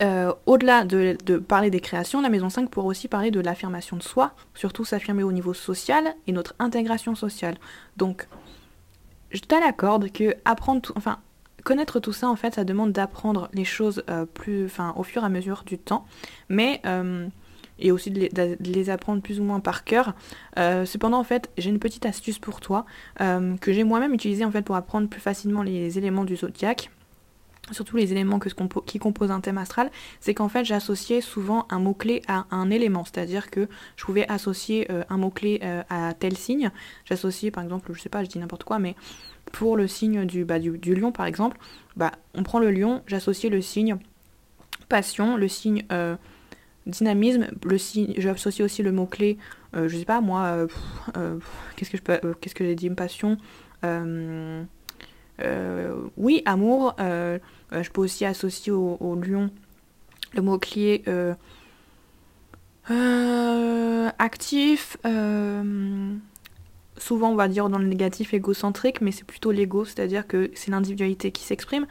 euh, 0.00 0.32
au-delà 0.46 0.84
de, 0.84 1.38
parler 1.38 1.70
des 1.70 1.80
créations, 1.80 2.22
la 2.22 2.30
maison 2.30 2.48
5 2.48 2.70
pourrait 2.70 2.86
aussi 2.86 3.08
parler 3.08 3.30
de 3.30 3.40
l'affirmation 3.40 3.96
de 3.96 4.02
soi, 4.02 4.32
surtout 4.54 4.84
s'affirmer 4.84 5.24
au 5.24 5.32
niveau 5.32 5.52
social 5.52 6.14
et 6.26 6.32
notre 6.32 6.54
intégration 6.58 7.14
sociale. 7.14 7.56
Donc, 7.96 8.28
je 9.32 9.40
te 9.40 9.54
l'accorde 9.54 10.10
que 10.12 10.36
apprendre 10.44 10.82
tout, 10.82 10.92
enfin, 10.96 11.18
connaître 11.64 12.00
tout 12.00 12.12
ça, 12.12 12.28
en 12.28 12.36
fait, 12.36 12.54
ça 12.54 12.64
demande 12.64 12.92
d'apprendre 12.92 13.50
les 13.52 13.64
choses 13.64 14.04
euh, 14.08 14.24
plus, 14.24 14.66
enfin, 14.66 14.94
au 14.96 15.02
fur 15.02 15.22
et 15.22 15.26
à 15.26 15.28
mesure 15.28 15.64
du 15.66 15.78
temps, 15.78 16.06
mais 16.48 16.80
et 17.82 17.90
aussi 17.90 18.10
de 18.10 18.30
les, 18.60 18.90
apprendre 18.90 19.20
plus 19.20 19.40
ou 19.40 19.44
moins 19.44 19.60
par 19.60 19.84
cœur. 19.84 20.14
Euh, 20.58 20.86
cependant, 20.86 21.18
en 21.18 21.24
fait, 21.24 21.50
j'ai 21.58 21.68
une 21.68 21.78
petite 21.78 22.06
astuce 22.06 22.38
pour 22.38 22.60
toi 22.60 22.86
euh, 23.20 23.56
que 23.56 23.72
j'ai 23.72 23.84
moi-même 23.84 24.14
utilisée 24.14 24.44
en 24.44 24.50
fait 24.50 24.62
pour 24.62 24.76
apprendre 24.76 25.08
plus 25.08 25.20
facilement 25.20 25.62
les 25.62 25.98
éléments 25.98 26.24
du 26.24 26.36
zodiaque. 26.36 26.90
Surtout 27.70 27.96
les 27.96 28.10
éléments 28.12 28.38
que 28.38 28.48
qui 28.86 28.98
composent 28.98 29.30
un 29.30 29.40
thème 29.40 29.56
astral, 29.56 29.90
c'est 30.20 30.34
qu'en 30.34 30.48
fait 30.48 30.64
j'associais 30.64 31.20
souvent 31.20 31.66
un 31.70 31.78
mot-clé 31.78 32.20
à 32.26 32.46
un 32.50 32.70
élément, 32.70 33.04
c'est-à-dire 33.04 33.50
que 33.50 33.68
je 33.96 34.04
pouvais 34.04 34.28
associer 34.28 34.90
euh, 34.90 35.04
un 35.08 35.16
mot-clé 35.16 35.60
à 35.88 36.12
tel 36.12 36.36
signe, 36.36 36.72
j'associais 37.04 37.52
par 37.52 37.62
exemple, 37.62 37.92
je 37.94 38.00
sais 38.00 38.08
pas, 38.08 38.24
je 38.24 38.28
dis 38.28 38.40
n'importe 38.40 38.64
quoi, 38.64 38.80
mais 38.80 38.96
pour 39.52 39.76
le 39.76 39.86
signe 39.86 40.24
du, 40.24 40.44
bah, 40.44 40.58
du, 40.58 40.94
lion 40.94 41.12
par 41.12 41.24
exemple, 41.24 41.56
bah, 41.96 42.10
on 42.34 42.42
prend 42.42 42.58
le 42.58 42.72
lion, 42.72 43.02
j'associais 43.06 43.48
le 43.48 43.62
signe 43.62 43.96
passion, 44.88 45.36
le 45.36 45.48
signe 45.48 45.84
dynamisme, 46.86 47.46
j'associe 48.16 48.64
aussi 48.64 48.82
le 48.82 48.92
mot-clé, 48.92 49.38
euh, 49.74 49.88
je 49.88 49.96
sais 49.96 50.04
pas 50.04 50.20
moi, 50.20 50.42
euh, 50.44 50.66
euh, 51.16 51.38
qu'est-ce 51.76 51.90
que 51.90 51.96
je 51.96 52.02
peux, 52.02 52.34
qu'est-ce 52.40 52.54
que 52.54 52.64
j'ai 52.64 52.74
dit, 52.74 52.90
passion, 52.90 53.38
oui, 56.16 56.42
amour, 56.44 56.94
je 56.98 57.90
peux 57.90 58.00
aussi 58.00 58.24
associer 58.24 58.72
au, 58.72 59.14
lion 59.22 59.50
le 60.34 60.42
mot-clé 60.42 61.04
actif, 64.18 64.96
souvent 66.98 67.30
on 67.30 67.34
va 67.34 67.48
dire 67.48 67.68
dans 67.68 67.78
le 67.78 67.86
négatif 67.86 68.34
égocentrique, 68.34 69.00
mais 69.00 69.12
c'est 69.12 69.24
plutôt 69.24 69.52
l'ego, 69.52 69.84
c'est-à-dire 69.84 70.26
que 70.26 70.50
c'est 70.54 70.70
l'individualité 70.70 71.32
qui 71.32 71.42
s'exprime. 71.42 71.86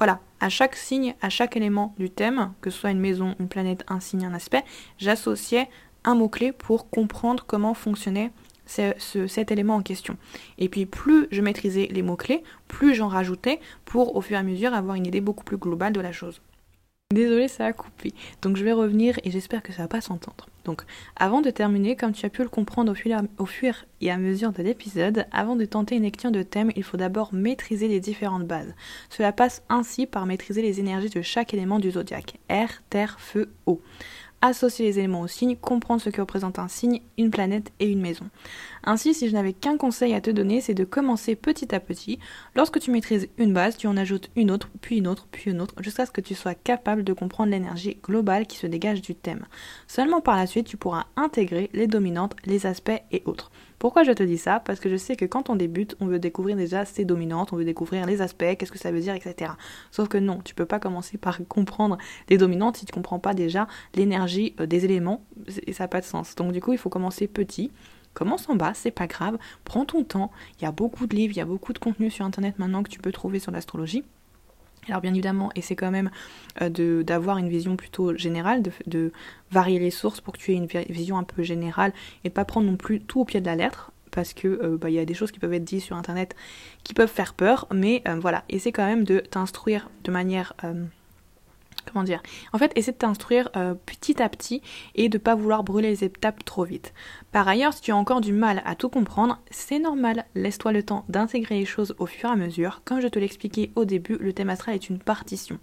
Voilà, 0.00 0.18
à 0.40 0.48
chaque 0.48 0.76
signe, 0.76 1.14
à 1.20 1.28
chaque 1.28 1.58
élément 1.58 1.94
du 1.98 2.08
thème, 2.08 2.54
que 2.62 2.70
ce 2.70 2.78
soit 2.78 2.90
une 2.90 3.00
maison, 3.00 3.36
une 3.38 3.48
planète, 3.48 3.84
un 3.86 4.00
signe, 4.00 4.24
un 4.24 4.32
aspect, 4.32 4.64
j'associais 4.96 5.68
un 6.04 6.14
mot-clé 6.14 6.52
pour 6.52 6.88
comprendre 6.88 7.44
comment 7.46 7.74
fonctionnait 7.74 8.32
cet 8.64 9.52
élément 9.52 9.74
en 9.74 9.82
question. 9.82 10.16
Et 10.56 10.70
puis 10.70 10.86
plus 10.86 11.28
je 11.30 11.42
maîtrisais 11.42 11.86
les 11.90 12.00
mots-clés, 12.00 12.42
plus 12.66 12.94
j'en 12.94 13.08
rajoutais 13.08 13.60
pour 13.84 14.16
au 14.16 14.22
fur 14.22 14.38
et 14.38 14.40
à 14.40 14.42
mesure 14.42 14.72
avoir 14.72 14.96
une 14.96 15.06
idée 15.06 15.20
beaucoup 15.20 15.44
plus 15.44 15.58
globale 15.58 15.92
de 15.92 16.00
la 16.00 16.12
chose. 16.12 16.40
Désolée, 17.12 17.48
ça 17.48 17.66
a 17.66 17.72
coupé. 17.72 18.14
Donc 18.40 18.56
je 18.56 18.62
vais 18.62 18.70
revenir 18.70 19.18
et 19.24 19.32
j'espère 19.32 19.64
que 19.64 19.72
ça 19.72 19.82
va 19.82 19.88
pas 19.88 20.00
s'entendre. 20.00 20.46
Donc 20.64 20.82
avant 21.16 21.40
de 21.40 21.50
terminer, 21.50 21.96
comme 21.96 22.12
tu 22.12 22.24
as 22.24 22.30
pu 22.30 22.42
le 22.42 22.48
comprendre 22.48 22.92
au 23.38 23.46
fur, 23.46 23.74
et 24.00 24.10
à 24.12 24.16
mesure 24.16 24.52
de 24.52 24.62
l'épisode, 24.62 25.26
avant 25.32 25.56
de 25.56 25.64
tenter 25.64 25.96
une 25.96 26.04
lecture 26.04 26.30
de 26.30 26.44
thème, 26.44 26.70
il 26.76 26.84
faut 26.84 26.96
d'abord 26.96 27.34
maîtriser 27.34 27.88
les 27.88 27.98
différentes 27.98 28.46
bases. 28.46 28.72
Cela 29.08 29.32
passe 29.32 29.64
ainsi 29.68 30.06
par 30.06 30.24
maîtriser 30.24 30.62
les 30.62 30.78
énergies 30.78 31.10
de 31.10 31.20
chaque 31.20 31.52
élément 31.52 31.80
du 31.80 31.90
zodiaque. 31.90 32.38
Air, 32.48 32.80
terre, 32.90 33.18
feu, 33.18 33.50
eau 33.66 33.82
associer 34.42 34.86
les 34.86 34.98
éléments 34.98 35.20
au 35.20 35.26
signe, 35.26 35.56
comprendre 35.56 36.00
ce 36.00 36.10
que 36.10 36.20
représente 36.20 36.58
un 36.58 36.68
signe, 36.68 37.00
une 37.18 37.30
planète 37.30 37.72
et 37.78 37.86
une 37.90 38.00
maison. 38.00 38.26
Ainsi, 38.84 39.14
si 39.14 39.28
je 39.28 39.34
n'avais 39.34 39.52
qu'un 39.52 39.76
conseil 39.76 40.14
à 40.14 40.20
te 40.20 40.30
donner, 40.30 40.60
c'est 40.60 40.74
de 40.74 40.84
commencer 40.84 41.36
petit 41.36 41.74
à 41.74 41.80
petit. 41.80 42.18
Lorsque 42.54 42.80
tu 42.80 42.90
maîtrises 42.90 43.28
une 43.38 43.52
base, 43.52 43.76
tu 43.76 43.86
en 43.86 43.96
ajoutes 43.96 44.30
une 44.36 44.50
autre, 44.50 44.70
puis 44.80 44.98
une 44.98 45.08
autre, 45.08 45.26
puis 45.30 45.50
une 45.50 45.60
autre, 45.60 45.74
jusqu'à 45.80 46.06
ce 46.06 46.10
que 46.10 46.20
tu 46.20 46.34
sois 46.34 46.54
capable 46.54 47.04
de 47.04 47.12
comprendre 47.12 47.50
l'énergie 47.50 47.98
globale 48.02 48.46
qui 48.46 48.56
se 48.56 48.66
dégage 48.66 49.02
du 49.02 49.14
thème. 49.14 49.46
Seulement 49.86 50.20
par 50.20 50.36
la 50.36 50.46
suite, 50.46 50.66
tu 50.66 50.76
pourras 50.76 51.06
intégrer 51.16 51.70
les 51.72 51.86
dominantes, 51.86 52.36
les 52.46 52.66
aspects 52.66 53.02
et 53.12 53.22
autres. 53.26 53.50
Pourquoi 53.80 54.04
je 54.04 54.12
te 54.12 54.22
dis 54.22 54.36
ça? 54.36 54.60
Parce 54.60 54.78
que 54.78 54.90
je 54.90 54.96
sais 54.96 55.16
que 55.16 55.24
quand 55.24 55.48
on 55.48 55.56
débute, 55.56 55.96
on 56.00 56.06
veut 56.06 56.18
découvrir 56.18 56.54
déjà 56.54 56.84
ses 56.84 57.06
dominantes, 57.06 57.54
on 57.54 57.56
veut 57.56 57.64
découvrir 57.64 58.04
les 58.04 58.20
aspects, 58.20 58.44
qu'est-ce 58.58 58.70
que 58.70 58.78
ça 58.78 58.92
veut 58.92 59.00
dire, 59.00 59.14
etc. 59.14 59.52
Sauf 59.90 60.06
que 60.06 60.18
non, 60.18 60.40
tu 60.44 60.54
peux 60.54 60.66
pas 60.66 60.78
commencer 60.78 61.16
par 61.16 61.38
comprendre 61.48 61.96
les 62.28 62.36
dominantes 62.36 62.76
si 62.76 62.84
tu 62.84 62.92
comprends 62.92 63.18
pas 63.18 63.32
déjà 63.32 63.66
l'énergie 63.94 64.54
euh, 64.60 64.66
des 64.66 64.84
éléments, 64.84 65.24
et 65.66 65.72
ça 65.72 65.84
n'a 65.84 65.88
pas 65.88 66.02
de 66.02 66.04
sens. 66.04 66.34
Donc 66.34 66.52
du 66.52 66.60
coup, 66.60 66.74
il 66.74 66.78
faut 66.78 66.90
commencer 66.90 67.26
petit. 67.26 67.72
Commence 68.12 68.50
en 68.50 68.54
bas, 68.54 68.74
c'est 68.74 68.90
pas 68.90 69.06
grave, 69.06 69.38
prends 69.64 69.86
ton 69.86 70.04
temps. 70.04 70.30
Il 70.58 70.64
y 70.64 70.66
a 70.66 70.72
beaucoup 70.72 71.06
de 71.06 71.16
livres, 71.16 71.32
il 71.32 71.38
y 71.38 71.42
a 71.42 71.46
beaucoup 71.46 71.72
de 71.72 71.78
contenu 71.78 72.10
sur 72.10 72.26
internet 72.26 72.58
maintenant 72.58 72.82
que 72.82 72.90
tu 72.90 72.98
peux 72.98 73.12
trouver 73.12 73.38
sur 73.38 73.50
l'astrologie. 73.50 74.04
Alors 74.88 75.00
bien 75.00 75.12
évidemment, 75.12 75.50
c'est 75.60 75.76
quand 75.76 75.90
même 75.90 76.10
euh, 76.62 77.02
d'avoir 77.02 77.38
une 77.38 77.48
vision 77.48 77.76
plutôt 77.76 78.16
générale, 78.16 78.62
de, 78.86 79.12
varier 79.50 79.78
les 79.78 79.90
sources 79.90 80.20
pour 80.20 80.34
que 80.34 80.38
tu 80.38 80.52
aies 80.52 80.56
une 80.56 80.66
vision 80.66 81.18
un 81.18 81.24
peu 81.24 81.42
générale 81.42 81.92
et 82.24 82.30
pas 82.30 82.44
prendre 82.44 82.66
non 82.66 82.76
plus 82.76 83.00
tout 83.00 83.20
au 83.20 83.24
pied 83.24 83.40
de 83.40 83.46
la 83.46 83.56
lettre 83.56 83.92
parce 84.12 84.32
que 84.32 84.46
euh, 84.48 84.76
bah, 84.76 84.90
il 84.90 84.94
y 84.94 84.98
a 84.98 85.04
des 85.04 85.14
choses 85.14 85.32
qui 85.32 85.38
peuvent 85.38 85.52
être 85.52 85.64
dites 85.64 85.82
sur 85.82 85.96
internet 85.96 86.34
qui 86.84 86.94
peuvent 86.94 87.10
faire 87.10 87.34
peur, 87.34 87.66
mais 87.72 88.02
euh, 88.08 88.18
voilà, 88.20 88.44
essaie 88.48 88.72
quand 88.72 88.86
même 88.86 89.04
de 89.04 89.18
t'instruire 89.18 89.90
de 90.04 90.10
manière 90.10 90.54
comment 91.86 92.04
dire? 92.04 92.22
En 92.52 92.58
fait, 92.58 92.72
essaie 92.76 92.92
de 92.92 92.96
t'instruire 92.96 93.48
euh, 93.56 93.74
petit 93.86 94.22
à 94.22 94.28
petit 94.28 94.62
et 94.94 95.08
de 95.08 95.18
pas 95.18 95.34
vouloir 95.34 95.64
brûler 95.64 95.90
les 95.90 96.04
étapes 96.04 96.44
trop 96.44 96.64
vite. 96.64 96.92
Par 97.32 97.46
ailleurs, 97.46 97.72
si 97.72 97.82
tu 97.82 97.92
as 97.92 97.96
encore 97.96 98.20
du 98.20 98.32
mal 98.32 98.62
à 98.64 98.74
tout 98.74 98.88
comprendre, 98.88 99.38
c'est 99.50 99.78
normal. 99.78 100.24
Laisse-toi 100.34 100.72
le 100.72 100.82
temps 100.82 101.04
d'intégrer 101.08 101.58
les 101.58 101.64
choses 101.64 101.94
au 101.98 102.06
fur 102.06 102.28
et 102.28 102.32
à 102.32 102.36
mesure. 102.36 102.82
Comme 102.84 103.00
je 103.00 103.08
te 103.08 103.18
l'expliquais 103.18 103.70
au 103.76 103.84
début, 103.84 104.16
le 104.18 104.32
thème 104.32 104.50
astral 104.50 104.74
est 104.74 104.88
une 104.88 104.98
partition. 104.98 105.58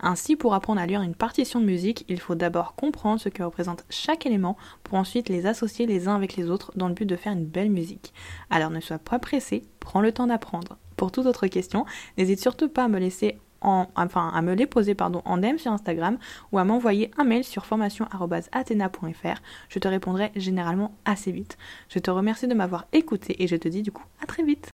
Ainsi, 0.00 0.36
pour 0.36 0.54
apprendre 0.54 0.80
à 0.80 0.86
lire 0.86 1.02
une 1.02 1.14
partition 1.14 1.60
de 1.60 1.64
musique, 1.64 2.04
il 2.08 2.20
faut 2.20 2.34
d'abord 2.34 2.74
comprendre 2.74 3.20
ce 3.20 3.28
que 3.28 3.42
représente 3.42 3.84
chaque 3.90 4.26
élément 4.26 4.56
pour 4.82 4.98
ensuite 4.98 5.28
les 5.28 5.46
associer 5.46 5.86
les 5.86 6.08
uns 6.08 6.16
avec 6.16 6.36
les 6.36 6.50
autres 6.50 6.72
dans 6.76 6.88
le 6.88 6.94
but 6.94 7.06
de 7.06 7.16
faire 7.16 7.32
une 7.32 7.46
belle 7.46 7.70
musique. 7.70 8.12
Alors 8.50 8.70
ne 8.70 8.80
sois 8.80 8.98
pas 8.98 9.18
pressé, 9.18 9.64
prends 9.80 10.00
le 10.00 10.12
temps 10.12 10.26
d'apprendre. 10.26 10.76
Pour 10.96 11.10
toute 11.10 11.26
autre 11.26 11.46
question, 11.46 11.84
n'hésite 12.16 12.40
surtout 12.40 12.68
pas 12.68 12.84
à 12.84 12.88
me 12.88 12.98
laisser 12.98 13.38
enfin 13.62 14.30
à 14.34 14.42
me 14.42 14.54
les 14.54 14.66
poser 14.66 14.94
pardon, 14.94 15.22
en 15.24 15.38
DM 15.38 15.58
sur 15.58 15.72
Instagram 15.72 16.18
ou 16.50 16.58
à 16.58 16.64
m'envoyer 16.64 17.10
un 17.18 17.24
mail 17.24 17.44
sur 17.44 17.66
formation.athena.fr. 17.66 19.42
Je 19.68 19.78
te 19.78 19.88
répondrai 19.88 20.32
généralement 20.36 20.94
assez 21.04 21.32
vite. 21.32 21.56
Je 21.88 21.98
te 21.98 22.10
remercie 22.10 22.48
de 22.48 22.54
m'avoir 22.54 22.86
écouté 22.92 23.42
et 23.42 23.46
je 23.46 23.56
te 23.56 23.68
dis 23.68 23.82
du 23.82 23.92
coup 23.92 24.04
à 24.22 24.26
très 24.26 24.42
vite. 24.42 24.71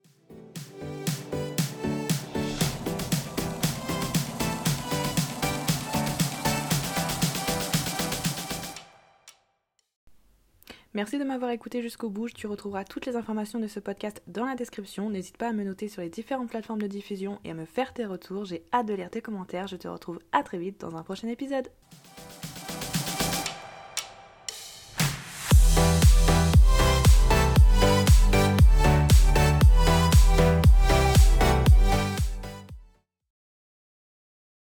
Merci 10.96 11.18
de 11.18 11.24
m'avoir 11.24 11.50
écouté 11.50 11.82
jusqu'au 11.82 12.08
bout. 12.08 12.30
Tu 12.30 12.46
retrouveras 12.46 12.84
toutes 12.84 13.04
les 13.04 13.16
informations 13.16 13.58
de 13.58 13.66
ce 13.66 13.80
podcast 13.80 14.22
dans 14.28 14.46
la 14.46 14.54
description. 14.54 15.10
N'hésite 15.10 15.36
pas 15.36 15.48
à 15.48 15.52
me 15.52 15.62
noter 15.62 15.88
sur 15.88 16.00
les 16.00 16.08
différentes 16.08 16.48
plateformes 16.48 16.80
de 16.80 16.86
diffusion 16.86 17.38
et 17.44 17.50
à 17.50 17.54
me 17.54 17.66
faire 17.66 17.92
tes 17.92 18.06
retours. 18.06 18.46
J'ai 18.46 18.64
hâte 18.72 18.86
de 18.86 18.94
lire 18.94 19.10
tes 19.10 19.20
commentaires. 19.20 19.66
Je 19.66 19.76
te 19.76 19.88
retrouve 19.88 20.20
à 20.32 20.42
très 20.42 20.56
vite 20.56 20.80
dans 20.80 20.96
un 20.96 21.02
prochain 21.02 21.28
épisode. 21.28 21.68